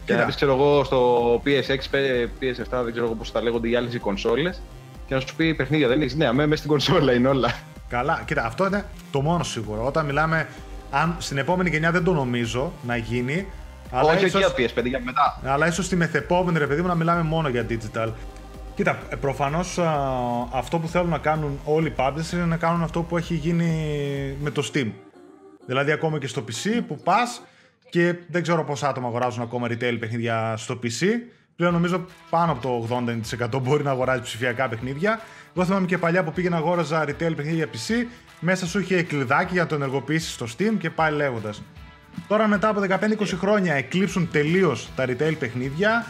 [0.04, 1.76] Και να πεις, ξέρω εγώ, στο PS6,
[2.40, 4.60] PS7, δεν ξέρω πώς θα λέγονται οι άλλες κονσόλες.
[5.06, 6.14] Και να σου πει: Παιχνίδια δεν έχεις.
[6.14, 7.54] Ναι, μέσα στην κονσόλα είναι όλα.
[7.88, 9.86] Καλά, κοίτα, αυτό είναι το μόνο σίγουρο.
[9.86, 10.48] Όταν μιλάμε,
[10.90, 13.46] αν στην επόμενη γενιά δεν το νομίζω να γίνει.
[13.90, 15.40] Αλλά Όχι, ίσως, όχι για PS5, για μετά.
[15.44, 18.08] Αλλά ίσως στη μεθεπόμενη, ρε παιδί μου, να μιλάμε μόνο για digital.
[18.74, 19.78] Κοίτα, ε, προφανώς
[20.52, 23.66] αυτό που θέλουν να κάνουν όλοι οι publishers είναι να κάνουν αυτό που έχει γίνει
[24.40, 24.90] με το Steam.
[25.66, 27.42] Δηλαδή, ακόμα και στο PC που πας
[27.90, 31.04] και δεν ξέρω πόσα άτομα αγοράζουν ακόμα retail παιχνίδια στο PC.
[31.56, 33.02] Πλέον νομίζω πάνω από το
[33.56, 35.20] 80% μπορεί να αγοράζει ψηφιακά παιχνίδια.
[35.56, 38.06] Εγώ θυμάμαι και παλιά που πήγαινα αγόραζα retail παιχνίδια PC,
[38.40, 41.62] μέσα σου είχε κλειδάκι για να το ενεργοποιήσεις στο Steam και πάει λέγοντας.
[42.28, 46.06] Τώρα μετά από 15-20 χρόνια εκλείψουν τελείως τα retail παιχνίδια,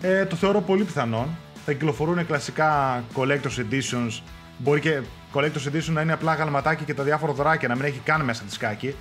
[0.00, 1.28] ε, το θεωρώ πολύ πιθανόν
[1.64, 4.20] θα κυκλοφορούν κλασικά collector's editions.
[4.58, 5.00] Μπορεί και
[5.34, 8.42] collector's edition να είναι απλά γαλματάκι και τα διάφορα δωράκια, να μην έχει καν μέσα
[8.42, 8.94] τη σκάκι.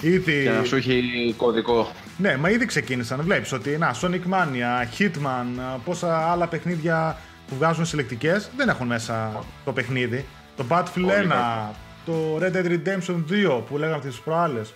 [0.00, 0.42] Ήδη...
[0.42, 1.92] Και να σου έχει κωδικό.
[2.16, 3.20] Ναι, μα ήδη ξεκίνησαν.
[3.22, 7.16] Βλέπεις ότι να, Sonic Mania, Hitman, πόσα άλλα παιχνίδια
[7.48, 10.24] που βγάζουν συλλεκτικές δεν έχουν μέσα το παιχνίδι.
[10.56, 11.74] Το Battlefield 1,
[12.06, 13.24] το Red Dead Redemption
[13.56, 14.74] 2 που λέγαμε τις προάλλες.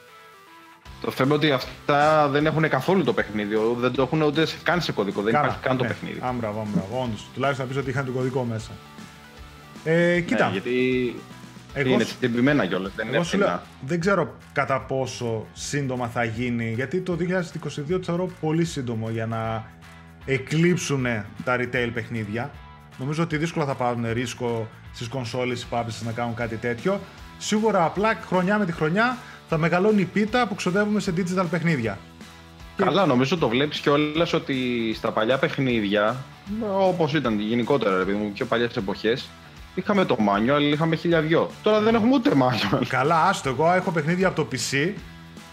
[1.00, 3.54] Το θέμα ότι αυτά δεν έχουν καθόλου το παιχνίδι.
[3.76, 5.22] Δεν το έχουν ούτε καν σε κωδικό.
[5.22, 5.88] Δεν υπάρχει καν το ναι.
[5.88, 6.18] παιχνίδι.
[6.22, 7.02] Άμπραβο, άμπραβο.
[7.02, 7.26] Όντως.
[7.34, 8.70] Τουλάχιστον να πεις ότι είχαν το κωδικό μέσα.
[9.84, 10.46] Ε, κοίτα.
[10.46, 11.14] Ναι, γιατί
[11.74, 12.92] εγώ, είναι τυπημένα κιόλας.
[12.96, 16.72] Δεν, είναι δεν ξέρω κατά πόσο σύντομα θα γίνει.
[16.72, 17.20] Γιατί το 2022
[17.88, 19.70] το θεωρώ πολύ σύντομο για να
[20.24, 21.06] εκλείψουν
[21.44, 22.50] τα retail παιχνίδια.
[22.98, 25.66] Νομίζω ότι δύσκολα θα πάρουν ρίσκο στις κονσόλε οι
[26.04, 27.00] να κάνουν κάτι τέτοιο.
[27.38, 29.18] Σίγουρα απλά χρονιά με τη χρονιά
[29.48, 31.98] θα μεγαλώνει η πίτα που ξοδεύουμε σε digital παιχνίδια.
[32.76, 36.16] Καλά, νομίζω το βλέπεις κιόλας ότι στα παλιά παιχνίδια,
[36.88, 39.28] όπως ήταν γενικότερα, επειδή μου, πιο παλιές εποχές,
[39.74, 41.50] είχαμε το manual, είχαμε χιλιαδιό.
[41.62, 42.86] Τώρα δεν έχουμε ούτε manual.
[42.88, 43.48] Καλά, άστο.
[43.48, 44.92] Εγώ έχω παιχνίδια από το PC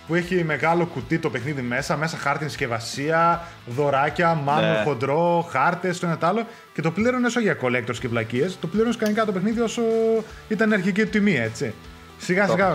[0.08, 4.82] που έχει μεγάλο κουτί το παιχνίδι μέσα, μέσα χάρτινη συσκευασία, δωράκια, μάνο ναι.
[4.84, 6.45] χοντρό, χάρτες, το ένα το άλλο.
[6.73, 9.82] Και το πλήρωνε όσο για collectors και βλακίες, το πλήρωνες κανονικά το παιχνίδι όσο
[10.47, 11.73] ήταν αρχική τιμή, έτσι.
[12.17, 12.73] Σιγά το σιγά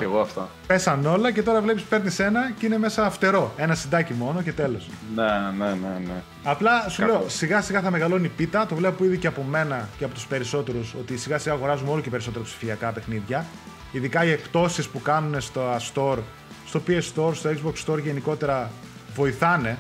[0.67, 3.53] πέσαν όλα και τώρα βλέπεις παίρνεις ένα και είναι μέσα φτερό.
[3.57, 4.89] Ένα συντάκι μόνο και τέλος.
[5.15, 5.23] Ναι,
[5.59, 6.23] ναι, ναι, ναι.
[6.47, 8.67] Απλά σου λέω σιγά σιγά θα μεγαλώνει η πίτα.
[8.67, 12.01] Το βλέπω ήδη και από μένα και από τους περισσότερους ότι σιγά σιγά αγοράζουμε όλο
[12.01, 13.47] και περισσότερα ψηφιακά παιχνίδια.
[13.93, 16.19] Ειδικά οι εκπτώσεις που κάνουν στο Store,
[16.67, 18.71] στο PS Store, στο Xbox Store γενικότερα
[19.15, 19.79] βοηθάνε.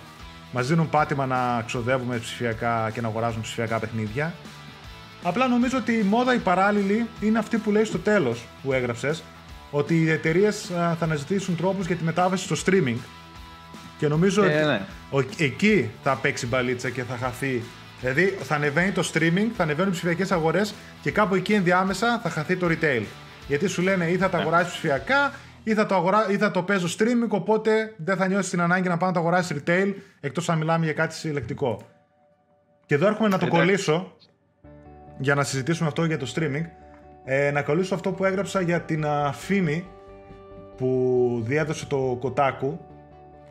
[0.52, 4.34] Μας δίνουν πάτημα να ξοδεύουμε ψηφιακά και να αγοράζουμε ψηφιακά παιχνίδια.
[5.22, 9.22] Απλά νομίζω ότι η μόδα η παράλληλη είναι αυτή που λέει στο τέλος που έγραψες
[9.70, 12.96] ότι οι εταιρείες θα αναζητήσουν τρόπους για τη μετάβαση στο streaming.
[14.04, 15.44] Και νομίζω ε, ότι ναι.
[15.44, 17.62] εκεί θα παίξει μπαλίτσα και θα χαθεί.
[18.00, 22.30] Δηλαδή θα ανεβαίνει το streaming, θα ανεβαίνουν οι ψηφιακές αγορές και κάπου εκεί ενδιάμεσα θα
[22.30, 23.02] χαθεί το retail.
[23.48, 24.42] Γιατί σου λένε ή θα τα ναι.
[24.42, 28.50] αγοράσει ψηφιακά ή θα, το αγορά, ή θα το παίζω streaming, οπότε δεν θα νιώσεις
[28.50, 31.80] την ανάγκη να πάει να το αγοράσει retail εκτός αν μιλάμε για κάτι συλλεκτικό.
[32.86, 34.16] Και εδώ έρχομαι να το κολλήσω
[35.18, 36.64] για να συζητήσουμε αυτό για το streaming
[37.24, 39.86] ε, να καλούσω αυτό που έγραψα για την φήμη
[40.76, 42.78] που διέδωσε το Kotaku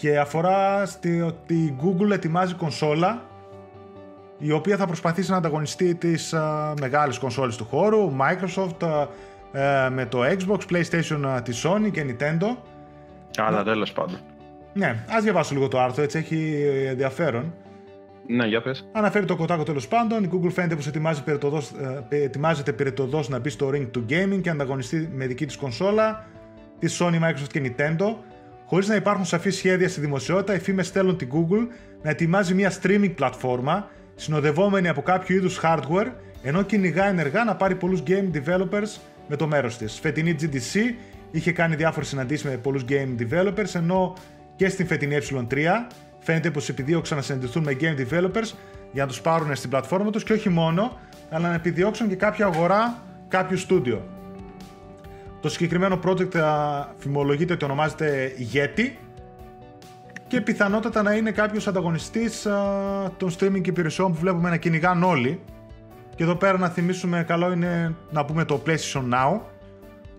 [0.04, 3.22] και αφορά στη, ότι η Google ετοιμάζει κονσόλα
[4.38, 9.08] η οποία θα προσπαθήσει να ανταγωνιστεί τις α, μεγάλες κονσόλες του χώρου, Microsoft
[9.52, 12.58] ε, με το Xbox, PlayStation της Sony και Nintendo.
[13.38, 14.18] Καλά, τέλος πάντων.
[14.74, 17.54] Ναι, ας διαβάσω λίγο το άρθρο, έτσι έχει ενδιαφέρον.
[18.28, 18.90] Ναι, για πες.
[18.92, 20.24] Αναφέρει το κοτάκο τέλος πάντων.
[20.24, 25.10] Η Google φαίνεται πως ε, ετοιμάζεται περιτοδός να μπει στο ring του gaming και ανταγωνιστεί
[25.14, 26.26] με δική της κονσόλα,
[26.80, 28.16] της Sony, Microsoft και Nintendo.
[28.66, 31.68] Χωρίς να υπάρχουν σαφή σχέδια στη δημοσιότητα, οι φήμες στέλνουν την Google
[32.02, 36.12] να ετοιμάζει μια streaming πλατφόρμα συνοδευόμενη από κάποιο είδους hardware,
[36.44, 40.00] ενώ κυνηγά ενεργά να πάρει πολλούς game developers με το μέρος της.
[40.00, 40.80] Φετινή GDC
[41.32, 44.14] είχε κάνει διάφορες συναντήσεις με πολλούς game developers, ενώ
[44.56, 45.56] και στην φετινή ε3
[46.20, 48.52] φαίνεται πως επιδίωξαν να συναντηθούν με game developers
[48.92, 51.00] για να τους πάρουν στην πλατφόρμα τους και όχι μόνο,
[51.30, 54.13] αλλά να επιδιώξουν και κάποια αγορά κάποιου στούντιο.
[55.44, 56.42] Το συγκεκριμένο project
[56.98, 58.92] φημολογείται ότι ονομάζεται Yeti
[60.28, 62.42] και πιθανότατα να είναι κάποιος ανταγωνιστής
[63.18, 65.42] των streaming υπηρεσιών που βλέπουμε να κυνηγάν όλοι.
[66.16, 69.40] Και εδώ πέρα να θυμίσουμε, καλό είναι να πούμε το PlayStation Now,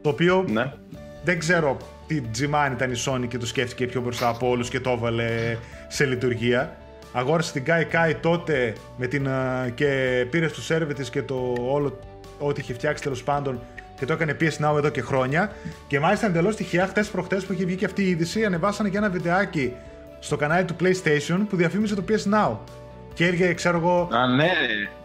[0.01, 0.73] το οποίο Ναι.
[1.25, 4.81] δεν ξέρω τι τζιμάν ήταν η Sony και το σκέφτηκε πιο μπροστά από όλους και
[4.81, 5.57] το έβαλε
[5.89, 6.77] σε λειτουργία.
[7.13, 9.87] Αγόρασε την Kai Kai τότε με την, α, και
[10.31, 11.99] πήρε στο σερβι της και το όλο
[12.39, 13.61] ό,τι είχε φτιάξει τέλος πάντων
[14.05, 15.53] και το έκανε PS Now εδώ και χρόνια.
[15.87, 18.97] Και μάλιστα εντελώς τυχαία, χτε προχτές που είχε βγει και αυτή η είδηση, ανεβάσανε και
[18.97, 19.73] ένα βιντεάκι
[20.19, 22.57] στο κανάλι του PlayStation που διαφήμιζε το PS Now.
[23.15, 24.51] Και έλεγε, ξέρω εγώ, Α, ναι.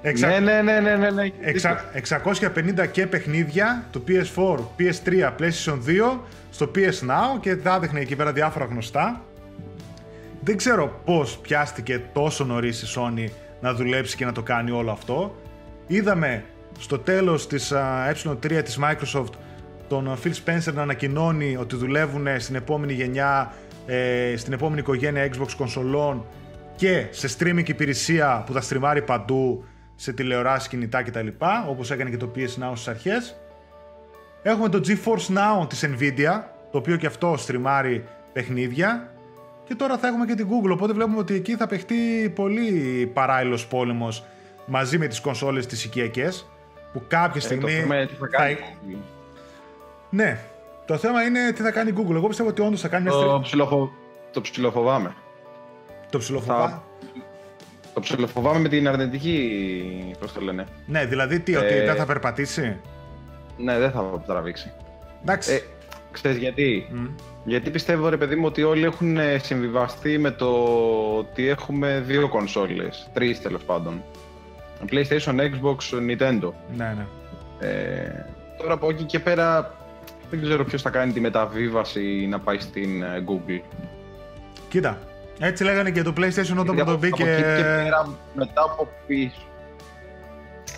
[0.02, 1.30] Εξα- Ναι, ναι, ναι, ναι, ναι, ναι.
[1.42, 6.20] Εξα- 650 και παιχνίδια του PS4, PS3, PlayStation 2
[6.52, 9.22] στο PS Now και θα έδειχνε εκεί πέρα διάφορα γνωστά.
[10.42, 13.30] Δεν ξέρω πώς πιάστηκε τόσο νωρίς η Sony
[13.62, 15.36] να δουλέψει και να το κάνει όλο αυτό.
[15.88, 16.44] Είδαμε
[16.80, 19.34] στο τέλος της α, ε3 της Microsoft
[19.88, 23.54] τον Phil Spencer να ανακοινώνει ότι δουλεύουν στην επόμενη γενιά,
[23.86, 26.26] ε, στην επόμενη οικογένεια Xbox κονσολών
[26.76, 29.63] και σε streaming υπηρεσία που θα στριμάρει παντού
[29.96, 31.28] σε τηλεοράσεις, κινητά κτλ.
[31.70, 33.36] Όπως έκανε και το PS Now στις αρχές.
[34.42, 39.13] Έχουμε το GeForce Now της Nvidia, το οποίο και αυτό στριμάρει παιχνίδια.
[39.65, 42.72] Και τώρα θα έχουμε και την Google, οπότε βλέπουμε ότι εκεί θα παιχτεί πολύ
[43.13, 44.26] παράλληλος πόλεμος
[44.65, 46.50] μαζί με τις κονσόλες τις οικιακές,
[46.93, 47.62] που κάποια Ε, στιγμή...
[47.63, 48.58] το θέμα είναι τι θα κάνει.
[50.10, 50.39] Ναι,
[50.86, 52.15] το θέμα είναι τι θα κάνει η Google.
[52.15, 53.41] Εγώ πιστεύω ότι όντως θα κάνει μια Το, στρι...
[53.41, 53.91] ψιλοφο...
[54.32, 55.13] το ψιλοφοβάμαι.
[56.10, 56.69] Το ψιλοφοβά.
[56.69, 56.84] Θα-
[57.93, 60.65] Το ψιλοφοβάμαι με την αρνητική, πώς το λένε.
[60.86, 62.78] Ναι, δηλαδή τι, ότι Ε, δεν θα περπατήσει;
[63.58, 64.71] Ναι, δεν θα τραβήξει.
[65.21, 65.54] Εντάξει.
[65.54, 65.60] Ε,
[66.12, 67.06] ξέρεις γιατί; Μμ.
[67.43, 70.47] Γιατί πιστεύω ρε παιδί μου ότι όλοι έχουν ε, συμβιβαστεί με το
[71.17, 74.04] ότι έχουμε δύο κονσόλες, τρεις τέλος πάντων.
[74.92, 75.78] PlayStation, Xbox,
[76.10, 76.52] Nintendo.
[76.78, 77.06] Ναι, ναι.
[77.68, 78.26] Ε,
[78.58, 79.76] τώρα από εκεί και πέρα
[80.30, 83.62] δεν ξέρω ποιος θα κάνει τη μεταβίβαση να πάει στην ε, Google.
[84.70, 84.98] Κοίτα,
[85.39, 87.22] έτσι λέγανε και το PlayStation όταν Γιατί το από- μπήκε...
[87.24, 89.42] Από εκεί και πέρα μετά από πίσω.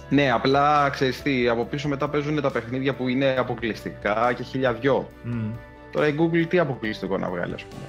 [0.09, 5.09] Ναι, απλά ξέρεις τι, από πίσω μετά παίζουν τα παιχνίδια που είναι αποκλειστικά και χιλιαδιό.
[5.23, 5.51] Μμ.
[5.91, 7.83] Τώρα η Google τι αποκλειστικό να βγάλει, ας πούμε.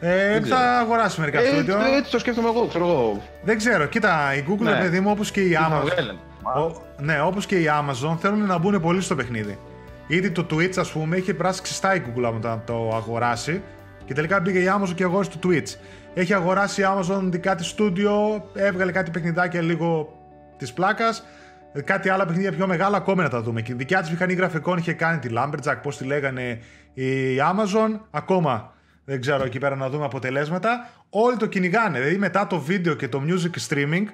[0.00, 0.58] Ε, Δεν θα ξέρω.
[0.80, 1.78] αγοράσει μερικά Ε, στούντιο.
[1.78, 3.22] έτσι, έτσι το σκέφτομαι εγώ, ξέρω εγώ.
[3.42, 4.78] Δεν ξέρω, κοίτα, η Google, Ναι.
[4.78, 6.18] παιδί μου, όπως και η Τι θα Amazon, βγάλουν.
[6.56, 9.58] Ο- ναι, όπως και η Amazon θέλουν να μπουν πολύ στο παιχνίδι.
[10.06, 13.62] Ήδη το Twitch, ας πούμε, είχε περάσει ξεστά η Google όταν το αγοράσει
[14.04, 15.74] και τελικά μπήκε η Amazon και αγόρασε το Twitch.
[16.14, 20.18] Έχει αγοράσει η Amazon δικά της στούντιο, έβγαλε κάτι παιχνιδάκια λίγο
[20.56, 21.24] της πλάκας,
[21.72, 23.60] ε, κάτι άλλα παιχνίδια πιο μεγάλα ακόμα να τα δούμε.
[23.60, 26.58] Και η δικιά της μηχανή γραφικών είχε κάνει τη Lumberjack, πώς τη λέγανε
[26.94, 27.04] η
[27.38, 28.72] Amazon, ακόμα
[29.10, 30.90] δεν ξέρω εκεί πέρα να δούμε αποτελέσματα.
[31.10, 34.04] Όλοι το κυνηγάνε, δηλαδή μετά το βίντεο και το music streaming,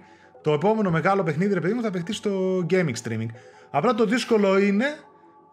[0.42, 3.26] το επόμενο μεγάλο παιχνίδι, ρε παιδί μου, θα παιχτεί στο gaming streaming.
[3.70, 4.84] Απλά το δύσκολο είναι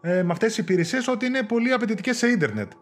[0.00, 2.72] ε, με αυτές τις υπηρεσίες ότι είναι πολύ απαιτητικές σε ίντερνετ.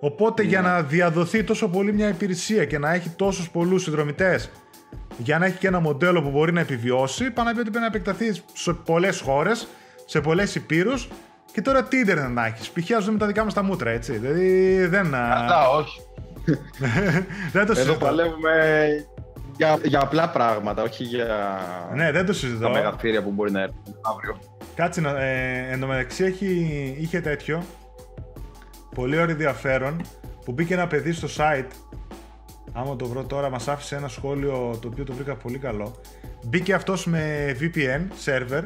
[0.00, 4.50] Οπότε για να διαδοθεί τόσο πολύ μια υπηρεσία και να έχει τόσους πολλούς συνδρομητές
[5.18, 7.90] για να έχει και ένα μοντέλο που μπορεί να επιβιώσει, πάνω να πει ότι πρέπει
[7.90, 9.68] να επεκταθεί σε πολλές χώρες,
[10.04, 11.08] σε πολλές υπήρους
[11.52, 12.70] και τώρα τι ίντερνετ να έχεις.
[12.70, 12.90] Π.χ.
[12.96, 14.12] ας δούμε τα δικά μας τα μούτρα, έτσι.
[14.12, 16.00] Δηλαδή δεν, α, Καλά, όχι.
[17.52, 17.94] δεν το Εδώ συζητώ.
[17.94, 18.50] παλεύουμε
[19.56, 21.26] για, για απλά πράγματα, όχι για
[21.94, 22.68] Ναι, δεν το τα συζητώ.
[22.70, 23.82] μεγαθύρια που μπορεί να έρθουν
[24.14, 24.38] αύριο.
[24.74, 25.22] Κάτσε να.
[25.22, 26.46] Ε, εν τω μεταξύ έχει,
[27.00, 27.62] είχε τέτοιο.
[28.94, 30.00] Πολύ ωραίο ενδιαφέρον
[30.44, 31.66] που μπήκε ένα παιδί στο site.
[32.72, 36.00] Άμα το βρω τώρα, μας άφησε ένα σχόλιο το οποίο το βρήκα πολύ καλό.
[36.44, 38.62] Μπήκε αυτός με VPN server,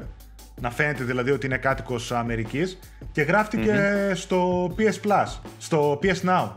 [0.63, 2.79] να φαίνεται δηλαδή ότι είναι κάτοικος Αμερικής
[3.13, 3.75] και γραφτηκε
[4.15, 6.49] στο PS Plus, στο PS Now.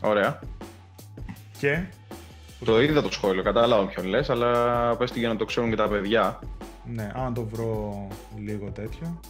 [0.00, 0.38] Ωραία.
[1.58, 1.82] Και;
[2.64, 5.76] Το είδα το σχόλιο, κατάλαβα ποιον λες, αλλά πες τι για να το ξέρουν και
[5.76, 6.38] τα παιδιά.
[6.84, 8.06] Ναι, άμα το βρω
[8.44, 9.20] λίγο τέτοιο.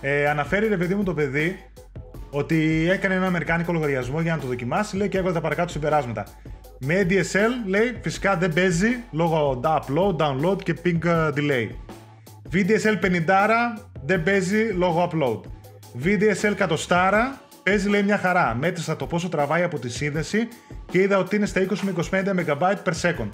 [0.00, 1.64] Ε, αναφέρει ρε παιδί μου το παιδί
[2.30, 6.26] ότι έκανε ένα αμερικάνικο λογαριασμό για να το δοκιμάσει, λέει και έβαλε τα παρακάτω συμπεράσματα.
[6.78, 11.68] Με DSL, λέει, φυσικά δεν παίζει λόγω upload, download και ping ε, delay.
[12.52, 15.40] VDSL 50 δεν παίζει λόγω upload.
[16.04, 17.08] VDSL 100
[17.62, 18.56] παίζει λέει μια χαρά.
[18.60, 20.48] Μέτρησα το πόσο τραβάει από τη σύνδεση
[20.90, 23.28] και είδα ότι είναι στα 20 με 25 MB per second.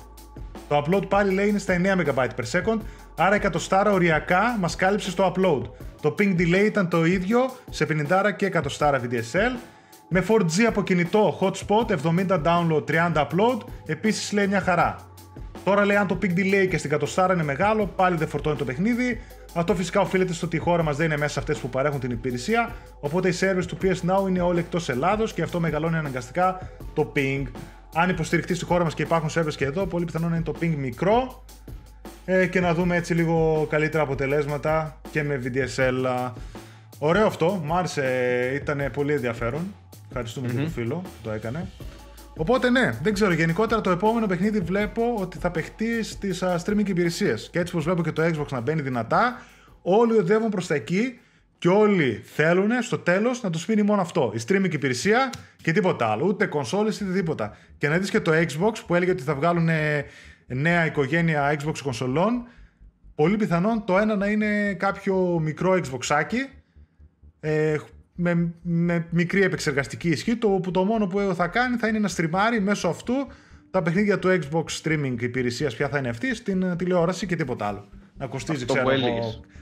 [0.68, 2.78] Το upload πάλι λέει είναι στα 9 MB per second,
[3.16, 5.62] άρα 100 οριακά μας κάλυψε στο upload.
[6.00, 9.56] Το ping delay ήταν το ίδιο σε 50 και 100 VDSL.
[10.08, 11.96] Με 4G από κινητό hotspot,
[12.26, 14.96] 70 download, 30 upload, επίσης λέει μια χαρά.
[15.64, 18.64] Τώρα λέει αν το ping delay και στην κατοστάρα είναι μεγάλο, πάλι δεν φορτώνει το
[18.64, 19.20] παιχνίδι.
[19.54, 22.00] Αυτό φυσικά οφείλεται στο ότι η χώρα μας δεν είναι μέσα σε αυτές που παρέχουν
[22.00, 22.72] την υπηρεσία.
[23.00, 27.12] Οπότε οι servers του PS Now είναι όλοι εκτός Ελλάδος και αυτό μεγαλώνει αναγκαστικά το
[27.16, 27.42] ping.
[27.94, 30.54] αν υποστηριχτεί στη χώρα μας και υπάρχουν servers και εδώ, πολύ πιθανό να είναι το
[30.60, 31.44] ping μικρό
[32.24, 36.30] ε, και να δούμε έτσι λίγο καλύτερα αποτελέσματα και με VDSL.
[36.98, 38.04] Ωραίο αυτό, μου άρεσε,
[38.54, 39.74] ήταν πολύ ενδιαφέρον.
[40.08, 40.54] Ευχαριστούμε mm-hmm.
[40.54, 41.68] και τον φίλο που το έκανε.
[42.36, 43.32] Οπότε ναι, δεν ξέρω.
[43.32, 47.48] Γενικότερα το επόμενο παιχνίδι βλέπω ότι θα παιχτεί στις uh, streaming υπηρεσίες.
[47.52, 49.42] Και έτσι όπω βλέπω και το Xbox να μπαίνει δυνατά,
[49.82, 51.18] όλοι οδεύουν προς τα εκεί
[51.58, 54.32] και όλοι θέλουν στο τέλος να του μείνει μόνο αυτό.
[54.34, 55.30] Η streaming υπηρεσία
[55.62, 56.26] και τίποτα άλλο.
[56.26, 57.56] Ούτε κονσόλε ούτε τίποτα.
[57.78, 59.68] Και να δεις και το Xbox που έλεγε ότι θα βγάλουν
[60.46, 62.46] νέα οικογένεια Xbox κονσολών.
[63.14, 66.62] Πολύ πιθανόν το ένα να είναι κάποιο μικρό Xboxάκι
[67.40, 67.76] ε,
[68.14, 72.08] με, με μικρή επεξεργαστική ισχύ, το, που το μόνο που θα κάνει θα είναι να
[72.08, 73.14] στριμάρει μέσω αυτού
[73.70, 77.66] τα παιχνίδια του Xbox Streaming υπηρεσίας, ποια θα είναι αυτή, στην ε, τηλεόραση και τίποτα
[77.66, 77.88] άλλο.
[78.16, 78.90] Να κοστίζει, ξέρω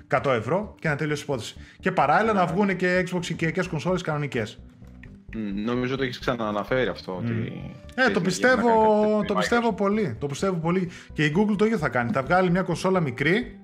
[0.08, 1.54] 100 ευρώ και να τελειώσει η υπόθεση.
[1.80, 4.60] Και παράλληλα να βγουν και Xbox οικιακέ κονσόλες κανονικές.
[5.64, 7.16] νομίζω ότι έχεις ξανααναφέρει αυτό.
[7.16, 7.62] Ότι
[7.94, 8.70] ε, το πιστεύω,
[9.26, 10.16] το πιστεύω πολύ.
[10.18, 10.90] Το πιστεύω πολύ.
[11.12, 12.12] Και η Google το ίδιο θα κάνει.
[12.12, 13.60] Θα βγάλει μια κονσόλα μικρή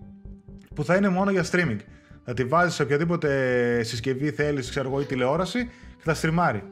[0.75, 1.79] που θα είναι μόνο για streaming.
[2.29, 5.65] Θα τη βάζεις σε οποιαδήποτε συσκευή θέλεις, ξέρω εγώ, ή τηλεόραση
[5.97, 6.63] και θα στριμάρει.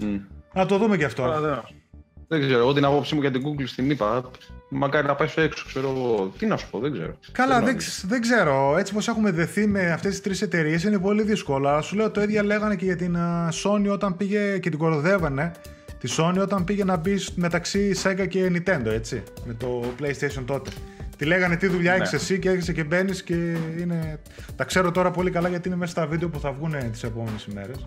[0.00, 0.20] Mm.
[0.54, 1.40] Να το δούμε και αυτό.
[2.28, 4.30] δεν ξέρω, εγώ την άποψή μου για την Google στην είπα.
[4.68, 6.32] Μακάρι να πάει στο έξω, ξέρω εγώ.
[6.38, 7.18] Τι να σου πω, δεν ξέρω.
[7.32, 8.76] Καλά, δεν, δεν ξέρω.
[8.78, 11.68] Έτσι πως έχουμε δεθεί με αυτές τις τρεις εταιρείες είναι πολύ δύσκολο.
[11.68, 13.16] Αλλά σου λέω το ίδιο λέγανε και για την
[13.64, 15.52] Sony όταν πήγε και την κοροδεύανε.
[15.98, 19.22] Τη Sony όταν πήγε να μπει μεταξύ Sega και Nintendo, έτσι.
[19.44, 20.70] Με το PlayStation τότε.
[21.18, 22.18] Τη λέγανε τι δουλειά έχεις ναι.
[22.18, 23.34] εσύ και έρχεσαι και μπαίνεις και
[23.78, 24.18] είναι.
[24.56, 27.44] Τα ξέρω τώρα πολύ καλά γιατί είναι μέσα στα βίντεο που θα βγουν τις επόμενες
[27.44, 27.86] ημέρες.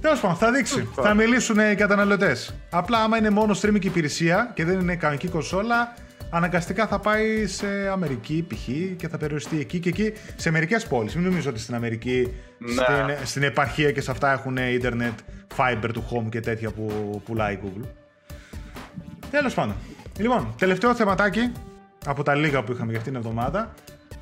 [0.00, 0.88] Τέλος πάντων, θα δείξει.
[0.94, 2.54] Θα μιλήσουν οι καταναλωτές.
[2.70, 5.94] Απλά άμα είναι μόνο streaming υπηρεσία και δεν είναι κανονική κονσόλα,
[6.30, 8.96] αναγκαστικά θα πάει σε Αμερική π.χ.
[8.96, 11.14] και θα περιοριστεί εκεί και εκεί σε μερικές πόλεις.
[11.14, 12.70] Μην νομίζω ότι στην Αμερική, ναι.
[12.72, 15.18] στην, στην επαρχία και σε αυτά έχουν ίντερνετ,
[15.56, 17.86] fiber to home και τέτοια που πουλάει η Google.
[19.30, 19.74] Τέλος πάντων.
[20.18, 21.52] Λοιπόν, τελευταίο θεματάκι
[22.06, 23.74] από τα λίγα που είχαμε για αυτήν την εβδομάδα.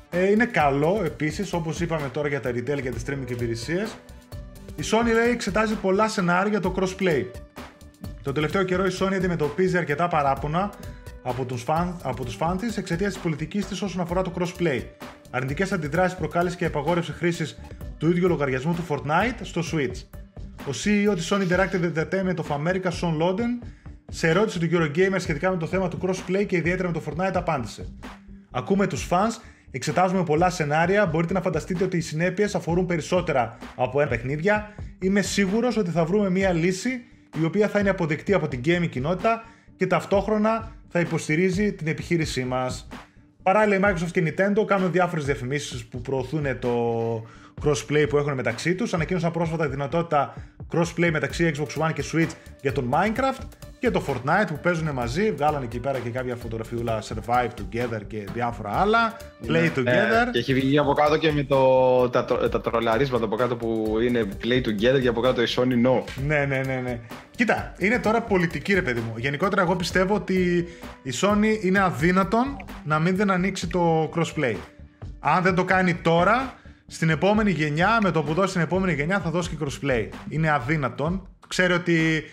[0.09, 3.95] Ε, είναι καλό επίσης, όπως είπαμε τώρα για τα retail και τις streaming υπηρεσίες.
[4.75, 7.25] Η Sony λέει εξετάζει πολλά σενάρια για το crossplay.
[8.23, 10.71] Το τελευταίο καιρό η Sony αντιμετωπίζει αρκετά παράπονα
[11.23, 14.81] από τους φαν, από τους φαν της εξαιτίας της πολιτικής της όσον αφορά το crossplay.
[15.29, 17.59] Αρνητικές αντιδράσεις προκάλεσε και απαγόρευση χρήσης
[17.97, 20.03] του ίδιου λογαριασμού του Fortnite στο Switch.
[20.67, 23.65] Ο CEO της Sony Interactive Entertainment of America, Sean Loden,
[24.09, 27.33] σε ερώτηση του Eurogamer σχετικά με το θέμα του crossplay και ιδιαίτερα με το Fortnite
[27.33, 27.87] απάντησε.
[28.51, 29.41] Ακούμε τους fans,
[29.71, 34.73] εξετάζουμε πολλά σενάρια, μπορείτε να φανταστείτε ότι οι συνέπειες αφορούν περισσότερα από ένα παιχνίδια.
[34.99, 37.03] Είμαι σίγουρος ότι θα βρούμε μια λύση
[37.41, 39.43] η οποία θα είναι αποδεκτή από την gaming κοινότητα
[39.75, 42.87] και ταυτόχρονα θα υποστηρίζει την επιχείρησή μας.
[43.43, 46.71] Παράλληλα η Microsoft και η Nintendo κάνουν διάφορες διαφημίσεις που προωθούν το
[47.63, 48.93] crossplay που έχουν μεταξύ τους.
[48.93, 50.33] Ανακοίνωσαν πρόσφατα τη δυνατότητα
[50.73, 55.31] crossplay μεταξύ Xbox One και Switch για τον Minecraft και το Fortnite που παίζουν μαζί.
[55.31, 59.17] Βγάλανε εκεί πέρα και κάποια φωτογραφιούλα Survive Together και διάφορα άλλα.
[59.43, 60.25] Play ναι, Together.
[60.25, 60.31] Ναι.
[60.31, 64.27] Και έχει βγει από κάτω και με το, τα, τα τρολαρίσματα από κάτω που είναι
[64.43, 66.03] Play Together και από κάτω η Sony No.
[66.25, 66.99] Ναι, ναι, ναι, ναι.
[67.35, 69.13] Κοίτα, είναι τώρα πολιτική ρε παιδί μου.
[69.17, 70.67] Γενικότερα εγώ πιστεύω ότι
[71.03, 74.55] η Sony είναι αδύνατον να μην δεν ανοίξει το crossplay.
[75.19, 76.53] Αν δεν το κάνει τώρα,
[76.87, 80.07] στην επόμενη γενιά, με το που δώσει στην επόμενη γενιά θα δώσει και crossplay.
[80.29, 81.27] Είναι αδύνατον.
[81.47, 82.23] Ξέρει ότι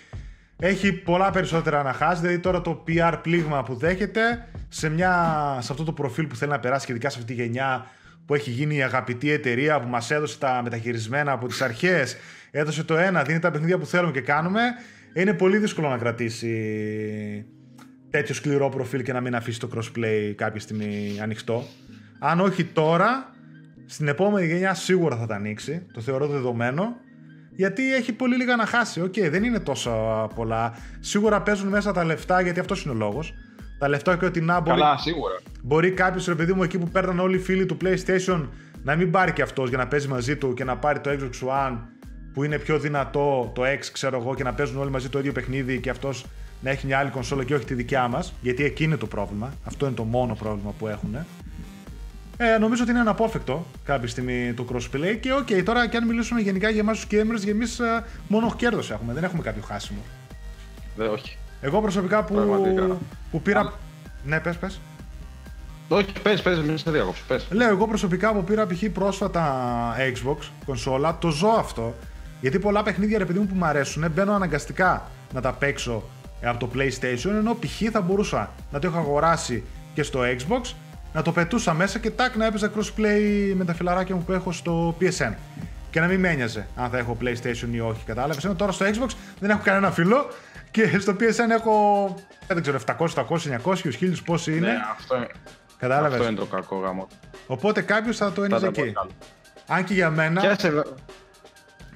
[0.59, 2.21] έχει πολλά περισσότερα να χάσει.
[2.21, 5.13] Δηλαδή τώρα το PR πλήγμα που δέχεται σε, μια,
[5.61, 7.87] σε αυτό το προφίλ που θέλει να περάσει, ειδικά σε αυτή τη γενιά
[8.27, 12.17] που έχει γίνει η αγαπητή εταιρεία που μας έδωσε τα μεταχειρισμένα από τις αρχές,
[12.51, 14.61] έδωσε το ένα, δίνει τα παιχνίδια που θέλουμε και κάνουμε.
[15.15, 17.47] Είναι πολύ δύσκολο να κρατήσει
[18.11, 21.65] τέτοιο σκληρό προφίλ και να μην αφήσει το crossplay κάποια στιγμή ανοιχτό.
[22.19, 23.35] Αν όχι τώρα,
[23.87, 25.87] στην επόμενη γενιά σίγουρα θα τα ανοίξει.
[25.93, 26.97] Το θεωρώ δεδομένο.
[27.57, 29.01] Γιατί έχει πολύ λίγα να χάσει.
[29.01, 29.93] OK, okay, δεν είναι τόσο
[30.35, 30.75] πολλά.
[31.01, 33.35] Σίγουρα παίζουν μέσα τα λεφτά, γιατί αυτός είναι ο λόγος.
[33.79, 34.81] Τα λεφτά και ότι να μπορεί.
[34.81, 35.35] Καλά, σίγουρα.
[35.63, 38.49] Μπορεί κάποιος ρε παιδί μου εκεί που παίρναν όλοι οι φίλοι του PlayStation
[38.83, 41.49] να μην πάρει και αυτός για να παίζει μαζί του και να πάρει το Xbox
[41.49, 41.79] One
[42.33, 45.33] που είναι πιο δυνατό, το X ξέρω εγώ, και να παίζουν όλοι μαζί το ίδιο
[45.33, 46.27] παιχνίδι και αυτός
[46.61, 48.35] να έχει μια άλλη κονσόλα και όχι τη δικιά μας.
[48.41, 49.53] Γιατί εκεί είναι το πρόβλημα.
[49.65, 51.17] Αυτό είναι το μόνο πρόβλημα που έχουν.
[52.37, 56.07] Ε, νομίζω ότι είναι αναπόφευκτο κάποια στιγμή το crossplay και OK, okay, τώρα και αν
[56.07, 59.63] μιλήσουμε γενικά για εμάς τους gamers, για εμείς ε, μόνο κέρδος έχουμε, δεν έχουμε κάποιο
[59.63, 60.01] χάσιμο.
[60.97, 61.37] Δεν, όχι.
[61.61, 62.69] Εγώ προσωπικά που,
[63.31, 63.73] που πήρα...
[64.25, 64.81] Ναι, πες, πες.
[65.89, 67.47] Όχι, πες, πες, μην σε διακόψω, πες.
[67.51, 68.85] Λέω, εγώ προσωπικά που πήρα π.χ.
[68.93, 71.95] πρόσφατα Xbox, κονσόλα, το ζω αυτό.
[72.41, 76.03] Γιατί πολλά παιχνίδια, ρε παιδί μου, που μου αρέσουν, μπαίνω αναγκαστικά να τα παίξω
[76.43, 77.83] από το PlayStation, ενώ π.χ.
[77.93, 80.75] θα μπορούσα να το έχω αγοράσει και στο Xbox
[81.17, 84.53] να το πετούσα μέσα και τάκ να έπαιζα crossplay με τα φιλαράκια μου που έχω
[84.53, 85.35] στο PSN.
[85.91, 88.05] Και να μην με ένοιαζε αν θα έχω PlayStation ή όχι.
[88.07, 88.45] Κατάλαβες.
[88.45, 89.09] Ενώ τώρα στο Xbox
[89.41, 90.27] δεν έχω κανένα φίλο
[90.71, 92.15] Και στο PSN έχω,
[92.47, 94.67] δεν ξέρω, 700, 700, 900, 1000 πόσοι είναι.
[94.67, 95.27] Ναι, αυτό, είναι-
[95.79, 96.19] Κατάλαβες.
[96.19, 97.09] αυτό είναι το κακό γάμο.
[97.47, 98.93] Οπότε κάποιος θα το Θα ένιωσε τα εκεί.
[98.93, 99.11] πω άλλο.
[99.67, 100.41] Αν και για μένα.
[100.41, 100.83] Πιάσε,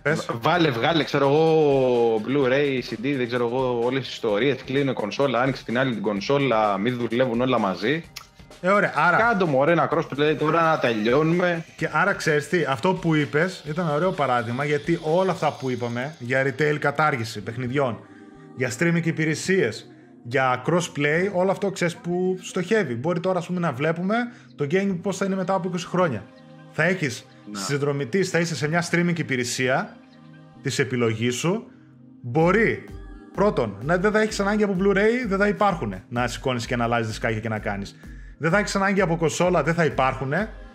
[0.02, 0.26] Πες.
[0.32, 5.64] Βάλε, βγάλε, ξέρω εγώ, Blu-ray, CD, δεν ξέρω εγώ, όλες τις ιστορίες, κλείνω κονσόλα, άνοιξε
[5.64, 8.04] την άλλη την κονσόλα, μην δουλεύουν όλα μαζί.
[8.60, 8.92] Ε, ωραία.
[8.94, 11.64] Άρα, Κάντο μου, ωραία, ένα crossplay, τώρα να τελειώνουμε.
[11.76, 16.14] και άρα ξέρεις τι, αυτό που είπες ήταν ωραίο παράδειγμα γιατί όλα αυτά που είπαμε
[16.18, 17.98] για retail κατάργηση παιχνιδιών,
[18.56, 19.90] για streaming υπηρεσίες,
[20.22, 22.94] για crossplay, όλο αυτό ξέρεις που στοχεύει.
[22.94, 24.14] Μπορεί τώρα ας πούμε, να βλέπουμε
[24.56, 26.22] το game πώς θα είναι μετά από 20 χρόνια.
[26.72, 29.96] Θα έχεις συνδρομητής, θα είσαι σε μια streaming υπηρεσία
[30.62, 31.66] της επιλογής σου.
[32.22, 32.84] Μπορεί
[33.34, 36.84] πρώτον να δεν θα έχεις ανάγκη από Blu-ray, δεν θα υπάρχουν να σηκώνεις και να
[36.84, 37.96] αλλάζεις δισκάκια και να κάνεις.
[38.42, 40.32] Δεν θα έχεις ανάγκη από κονσόλα, δεν θα υπάρχουν.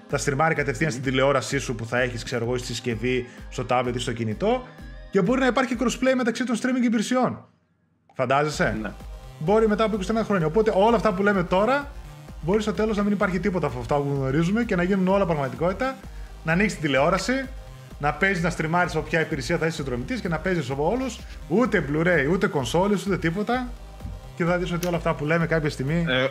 [0.08, 3.92] Θα στριμάρει κατευθείαν στην τηλεόρασή σου που θα έχεις, ξέρω εγώ, στη συσκευή, στο tablet
[3.96, 4.68] ή στο κινητό.
[5.12, 7.46] Και μπορεί να υπάρχει crossplay μεταξύ των streaming υπηρεσιών.
[8.14, 8.92] Φαντάζεσαι; Ναι.
[9.40, 10.46] Μπορεί μετά από 21 χρόνια.
[10.46, 11.92] Οπότε όλα αυτά που λέμε τώρα,
[12.42, 15.26] μπορεί στο τέλος να μην υπάρχει τίποτα από αυτά που γνωρίζουμε και να γίνουν όλα
[15.26, 15.96] πραγματικότητα.
[16.44, 17.48] Να ανοίξεις την τηλεόραση,
[18.00, 21.20] να παίζεις, να στριμάρει από ποια υπηρεσία θα είσαι συνδρομητής και να παίζεις από όλους.
[21.48, 23.68] Ούτε Blu-ray, ούτε κονσόλες, ούτε τίποτα.
[24.36, 26.06] Και θα δεις ότι όλα αυτά που λέμε κάποια στιγμή.
[26.08, 26.28] Ε,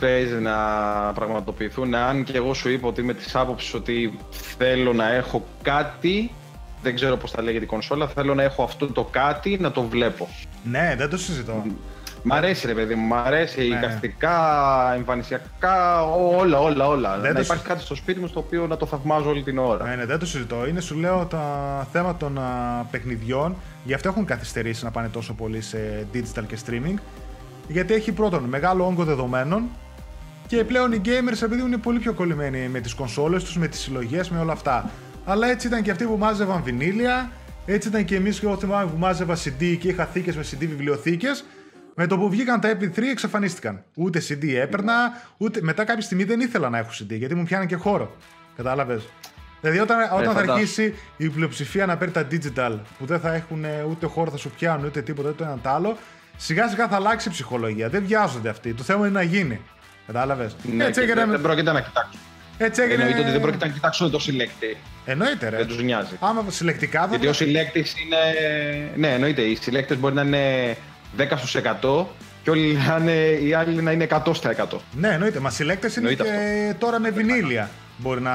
[0.00, 0.56] παίζει να
[1.14, 1.94] πραγματοποιηθούν.
[1.94, 4.18] Αν και εγώ σου είπα ότι είμαι της άποψης ότι
[4.58, 6.30] θέλω να έχω κάτι,
[6.82, 9.82] δεν ξέρω πώς θα λέγεται η κονσόλα, θέλω να έχω αυτό το κάτι να το
[9.82, 10.28] βλέπω.
[10.62, 11.64] Ναι, δεν το συζητώ.
[12.22, 13.76] Μ' αρέσει ρε παιδί μου, μ' αρέσει Ναι.
[13.76, 14.38] εικαστικά,
[14.94, 17.18] εμφανισιακά, όλα, όλα, όλα.
[17.18, 19.58] Δεν να το υπάρχει κάτι στο σπίτι μου στο οποίο να το θαυμάζω όλη την
[19.58, 19.84] ώρα.
[19.88, 20.66] Ναι, ναι, δεν το συζητώ.
[20.66, 21.42] Είναι, σου λέω, τα
[21.92, 22.42] θέματα των α,
[22.90, 23.56] παιχνιδιών.
[23.84, 26.94] Γι' αυτό έχουν καθυστερήσει να πάνε τόσο πολύ σε digital και streaming.
[27.68, 29.62] Γιατί έχει πρώτον μεγάλο όγκο δεδομένων
[30.48, 33.80] και πλέον οι gamers επειδή είναι πολύ πιο κολλημένοι με τις κονσόλες τους, με τις
[33.80, 34.90] συλλογές, με όλα αυτά.
[35.24, 37.30] Αλλά έτσι ήταν και αυτοί που μάζευαν βινίλια,
[37.66, 40.58] έτσι ήταν και εμείς και εγώ θυμάμαι που μάζευα CD και είχα θήκες με CD
[40.58, 41.44] βιβλιοθήκες.
[41.94, 43.84] Με το που βγήκαν τα MP3 εξαφανίστηκαν.
[43.94, 44.94] Ούτε CD έπαιρνα,
[45.36, 48.16] ούτε μετά κάποια στιγμή δεν ήθελα να έχω CD γιατί μου πιάναν και χώρο.
[48.56, 49.08] Κατάλαβες;
[49.60, 50.52] Δηλαδή όταν, όταν θα φαντάσου.
[50.52, 54.36] αρχίσει η πλειοψηφία να παίρνει τα digital που δεν θα έχουν ε, ούτε χώρο, θα
[54.36, 55.96] σου πιάνουν ούτε τίποτα, ούτε ένα τ' άλλο,
[56.36, 57.88] σιγά σιγά θα αλλάξει η ψυχολογία.
[57.88, 58.74] Δεν βιάζονται αυτοί.
[58.74, 59.60] Το θέμα είναι να γίνει.
[60.12, 61.20] Κατάλαβες; Ναι, έτσι και έγινε.
[61.20, 62.20] δεν, με- δεν πρόκειται να κοιτάξουν.
[62.58, 62.94] Έτσι έγινε.
[63.02, 64.76] Εννοείται ότι δεν πρόκειται να κοιτάξουν το συλλέκτη.
[65.04, 65.56] Εννοείται, ρε.
[65.56, 66.16] Δεν τους νοιάζει.
[66.20, 67.06] Άμα συλλεκτικά θα.
[67.08, 68.16] Γιατί ο συλλέκτης είναι.
[68.96, 69.42] Ναι, εννοείται.
[69.42, 70.76] Οι συλλέκτες μπορεί να είναι
[71.16, 72.06] 10 στους 100
[72.42, 73.12] και όλοι να είναι,
[73.46, 74.78] οι άλλοι να είναι 100 στα 100.
[74.92, 75.38] Ναι, εννοείται.
[75.40, 76.30] Μα συλλέκτες είναι Εννοείται
[76.70, 77.70] και τώρα με βινίλια.
[77.96, 78.32] Μπορεί να.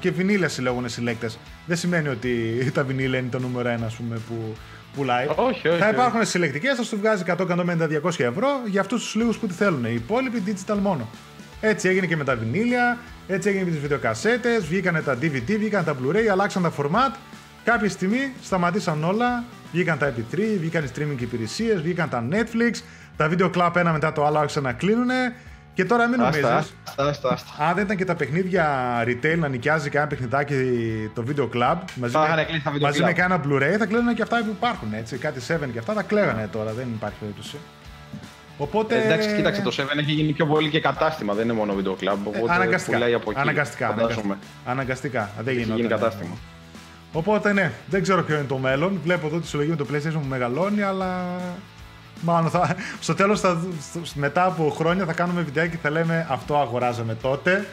[0.00, 1.38] και βινίλια συλλέγουν συλλέκτες.
[1.66, 4.56] Δεν σημαίνει ότι τα βινίλια είναι το νούμερο ένα, ας πούμε, που
[4.96, 5.26] πουλάει.
[5.36, 5.78] Όχι, όχι.
[5.78, 9.46] Θα υπάρχουν συλλεκτικές, θα σου βγάζει 100, 150, 200 ευρώ για αυτούς τους λίγους που
[9.46, 9.84] τη θέλουν.
[9.84, 11.08] Οι υπόλοιποι digital μόνο.
[11.60, 15.84] Έτσι έγινε και με τα βινίλια, έτσι έγινε με τις βιντεοκασέτες, βγήκαν τα DVD, βγήκαν
[15.84, 17.16] τα Blu-ray, αλλάξαν τα format.
[17.64, 22.82] Κάποια στιγμή σταματήσαν όλα, βγήκαν τα MP3, βγήκαν οι streaming υπηρεσίες, βγήκαν τα Netflix,
[23.16, 25.10] τα video club ένα μετά το άλλο άρχισαν να κλείνουν.
[25.74, 26.44] Και τώρα μην νομίζεις.
[26.44, 27.64] Άστα, άστα, άστα, άστα.
[27.64, 28.66] Αν δεν ήταν και τα παιχνίδια
[29.06, 30.54] retail να νοικιάζει κανένα παιχνιδάκι
[31.14, 33.06] το video club μαζί, Θα με, είχαν κλείσει τα video μαζί club.
[33.06, 34.88] με κάνα Blu-ray θα κλαίνουν και αυτά που υπάρχουν.
[34.92, 35.16] Έτσι.
[35.16, 37.56] Κάτι 7 και αυτά τα κλαίγανε τώρα, δεν υπάρχει περίπτωση.
[38.58, 38.98] Οπότε.
[38.98, 41.90] Ε, Εντάξει, κοίταξε, το 7 έχει γίνει πιο πολύ και κατάστημα, δεν είναι μόνο video
[42.04, 42.16] club.
[42.24, 42.96] ε, Οπότε αναγκαστικά.
[42.96, 43.40] πουλάει από εκεί.
[43.40, 44.36] αναγκαστικά, φαντάζομαι.
[44.66, 44.70] αναγκαστικά.
[44.70, 45.30] Αναγκαστικά.
[45.36, 45.76] Δεν Έχει γινόταν.
[45.76, 46.36] γίνει κατάστημα.
[47.12, 49.00] Οπότε ναι, δεν ξέρω ποιο είναι το μέλλον.
[49.04, 51.24] Βλέπω εδώ τη συλλογή με το PlayStation που μεγαλώνει, αλλά.
[52.20, 53.40] Μάλλον θα, στο τέλος,
[54.14, 57.66] μετά από χρόνια, θα κάνουμε βιντεάκι και θα λέμε Αυτό αγοράζαμε τότε.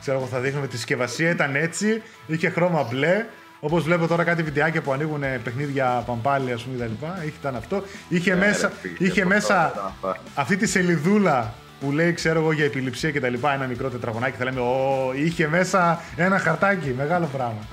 [0.00, 3.24] Ξέρω εγώ, θα δείχνουμε τη συσκευασία, ήταν έτσι, είχε χρώμα μπλε.
[3.60, 7.06] Όπως βλέπω τώρα κάτι βιντεάκια που ανοίγουν παιχνίδια παμπάλι, ας πούμε κτλ.
[7.40, 7.84] Ήταν αυτό.
[8.08, 10.16] Είχε Ναι, μέσα, ρε, φίλε, είχε αυτό μέσα ήταν αυτά.
[10.34, 14.36] αυτή τη σελιδούλα που λέει, ξέρω εγώ, για επιληψία και τα λοιπά, ένα μικρό τετραγωνάκι,
[14.38, 17.66] θα λέμε, Ω, είχε μέσα ένα χαρτάκι, μεγάλο πράγμα.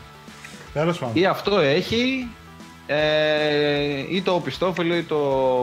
[0.74, 1.15] Τέλος πάντων.
[1.15, 2.28] Ή αυτό έχει,
[2.88, 2.96] ε,
[4.10, 5.17] ή το πιστόφυλλο ή το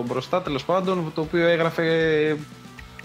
[0.06, 2.36] μπροστά τέλος πάντων, το οποίο έγραφε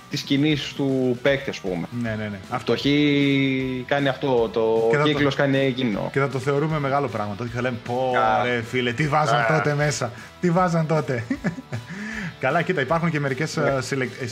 [0.09, 1.87] τις κινήσεις του παίκτη, ας πούμε.
[2.01, 2.39] Ναι, ναι, ναι.
[2.43, 2.55] Αυτό.
[2.55, 6.09] Αυτό έχει κάνει αυτό, το Και θα το- κύκλος κάνει εκείνο.
[6.13, 7.35] Και θα το θεωρούμε μεγάλο πράγμα.
[7.37, 8.43] Τότε θα λέμε, Πω, Α.
[8.43, 9.45] ρε φίλε, τι βάζαν Α.
[9.57, 10.11] τότε μέσα.
[10.41, 11.23] Τι βάζαν τότε.
[12.39, 13.57] Καλά, κοίτα, υπάρχουν και μερικές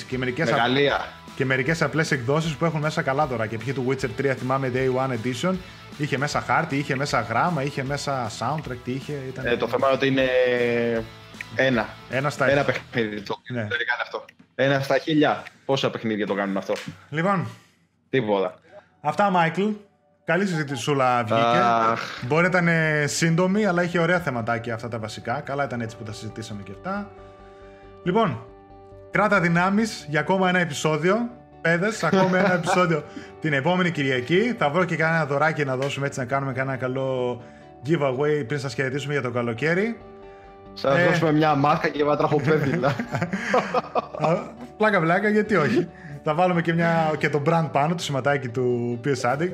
[0.07, 1.05] και μερικές, α- Μεγαλεία.
[1.35, 3.45] Και μερικές απλές εκδόσεις που έχουν μέσα καλά τώρα.
[3.47, 3.73] Και π.χ.
[3.73, 5.53] του Witcher 3, θυμάμαι Day One Edition,
[5.97, 9.13] είχε μέσα χάρτη, είχε μέσα γράμμα, είχε μέσα soundtrack, τι είχε.
[9.27, 9.45] Ήταν...
[9.45, 10.29] Ε, το θέμα είναι ότι είναι
[11.55, 11.87] ένα.
[12.09, 13.61] Ένα στα Ένα παιχνίδι το οποίο Ναι.
[13.61, 14.25] δεν κάνει αυτό.
[14.55, 15.43] Ένα στα χίλια.
[15.65, 16.73] Πόσα παιχνίδια το κάνουν αυτό;
[17.09, 17.47] Λοιπόν,
[18.09, 18.59] Τίποτα.
[19.01, 19.63] αυτά, Μάικλ.
[20.25, 21.59] Καλή συζήτησούλα βγήκε.
[21.63, 22.01] Αχ.
[22.21, 25.39] Μπορεί να ήταν ε, σύντομη, αλλά είχε ωραία θεματάκια αυτά τα βασικά.
[25.39, 27.11] Καλά ήταν έτσι που τα συζητήσαμε και αυτά.
[28.03, 28.45] Λοιπόν,
[29.11, 31.29] κράτα δυνάμεις για ακόμα ένα επεισόδιο.
[31.61, 33.03] Πέδες, ακόμα ένα επεισόδιο
[33.41, 34.55] την επόμενη Κυριακή.
[34.57, 37.41] Θα βρω και κανένα δωράκι να δώσουμε έτσι να κάνουμε κανένα καλό
[37.85, 39.97] giveaway πριν σας χαιρετήσουμε για το καλοκαίρι.
[40.73, 41.05] Σας ε...
[41.05, 42.95] δώσουμε μια μάσκα και βατραχοπέδιλα.
[44.77, 45.87] πλάκα πλάκα, γιατί όχι.
[46.23, 49.53] Θα βάλουμε και, μια, και το brand πάνω, το σηματάκι του PS Addict.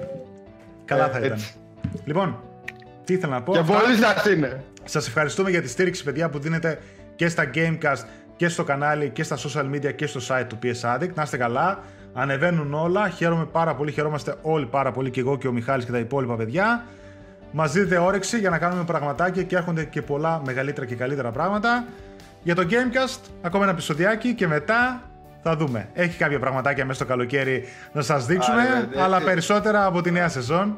[0.86, 1.40] Καλά ε, θα ήταν.
[2.06, 2.40] Λοιπόν,
[3.04, 3.54] τι ήθελα να πω.
[3.54, 4.64] Και πολύ σας είναι.
[4.84, 6.80] Σας ευχαριστούμε για τη στήριξη, παιδιά, που δίνετε
[7.16, 8.04] και στα Gamecast
[8.38, 11.14] και στο κανάλι και στα social media και στο site του PS Addict.
[11.14, 11.80] Να είστε καλά.
[12.14, 13.10] Ανεβαίνουν όλα.
[13.10, 13.92] Χαίρομαι πάρα πολύ.
[13.92, 16.86] Χαιρόμαστε όλοι πάρα πολύ και εγώ και ο Μιχάλης και τα υπόλοιπα παιδιά.
[17.52, 21.86] Μας δείτε όρεξη για να κάνουμε πραγματάκια και έρχονται και πολλά μεγαλύτερα και καλύτερα πράγματα.
[22.44, 25.02] Για το Gamecast, ακόμα ένα επεισοδιάκι και μετά
[25.44, 25.90] θα δούμε.
[25.94, 27.64] Έχει κάποια πραγματάκια μέσα στο καλοκαίρι
[27.94, 30.78] να σας δείξουμε, αλλά περισσότερα από τη νέα σεζόν.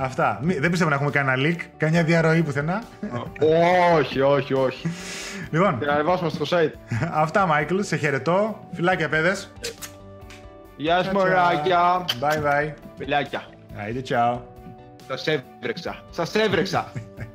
[0.00, 0.38] Αυτά.
[0.42, 2.82] Δεν πιστεύω να έχουμε κανένα leak, κανένα διαρροή πουθενά.
[3.96, 4.88] όχι, όχι, όχι.
[5.50, 5.78] Λοιπόν.
[5.84, 6.72] να ανεβάσουμε στο site.
[7.22, 7.80] Αυτά, Μάικλ.
[7.80, 8.60] Σε χαιρετώ.
[8.72, 9.52] Φιλάκια, παιδες.
[10.76, 12.04] Γεια σας, μωράκια.
[12.20, 12.72] Bye, bye.
[12.98, 13.42] Φιλάκια.
[13.76, 14.38] Άιντε, ciao.
[15.08, 16.02] Σας έβρεξα.
[16.10, 16.92] Σας έβρεξα.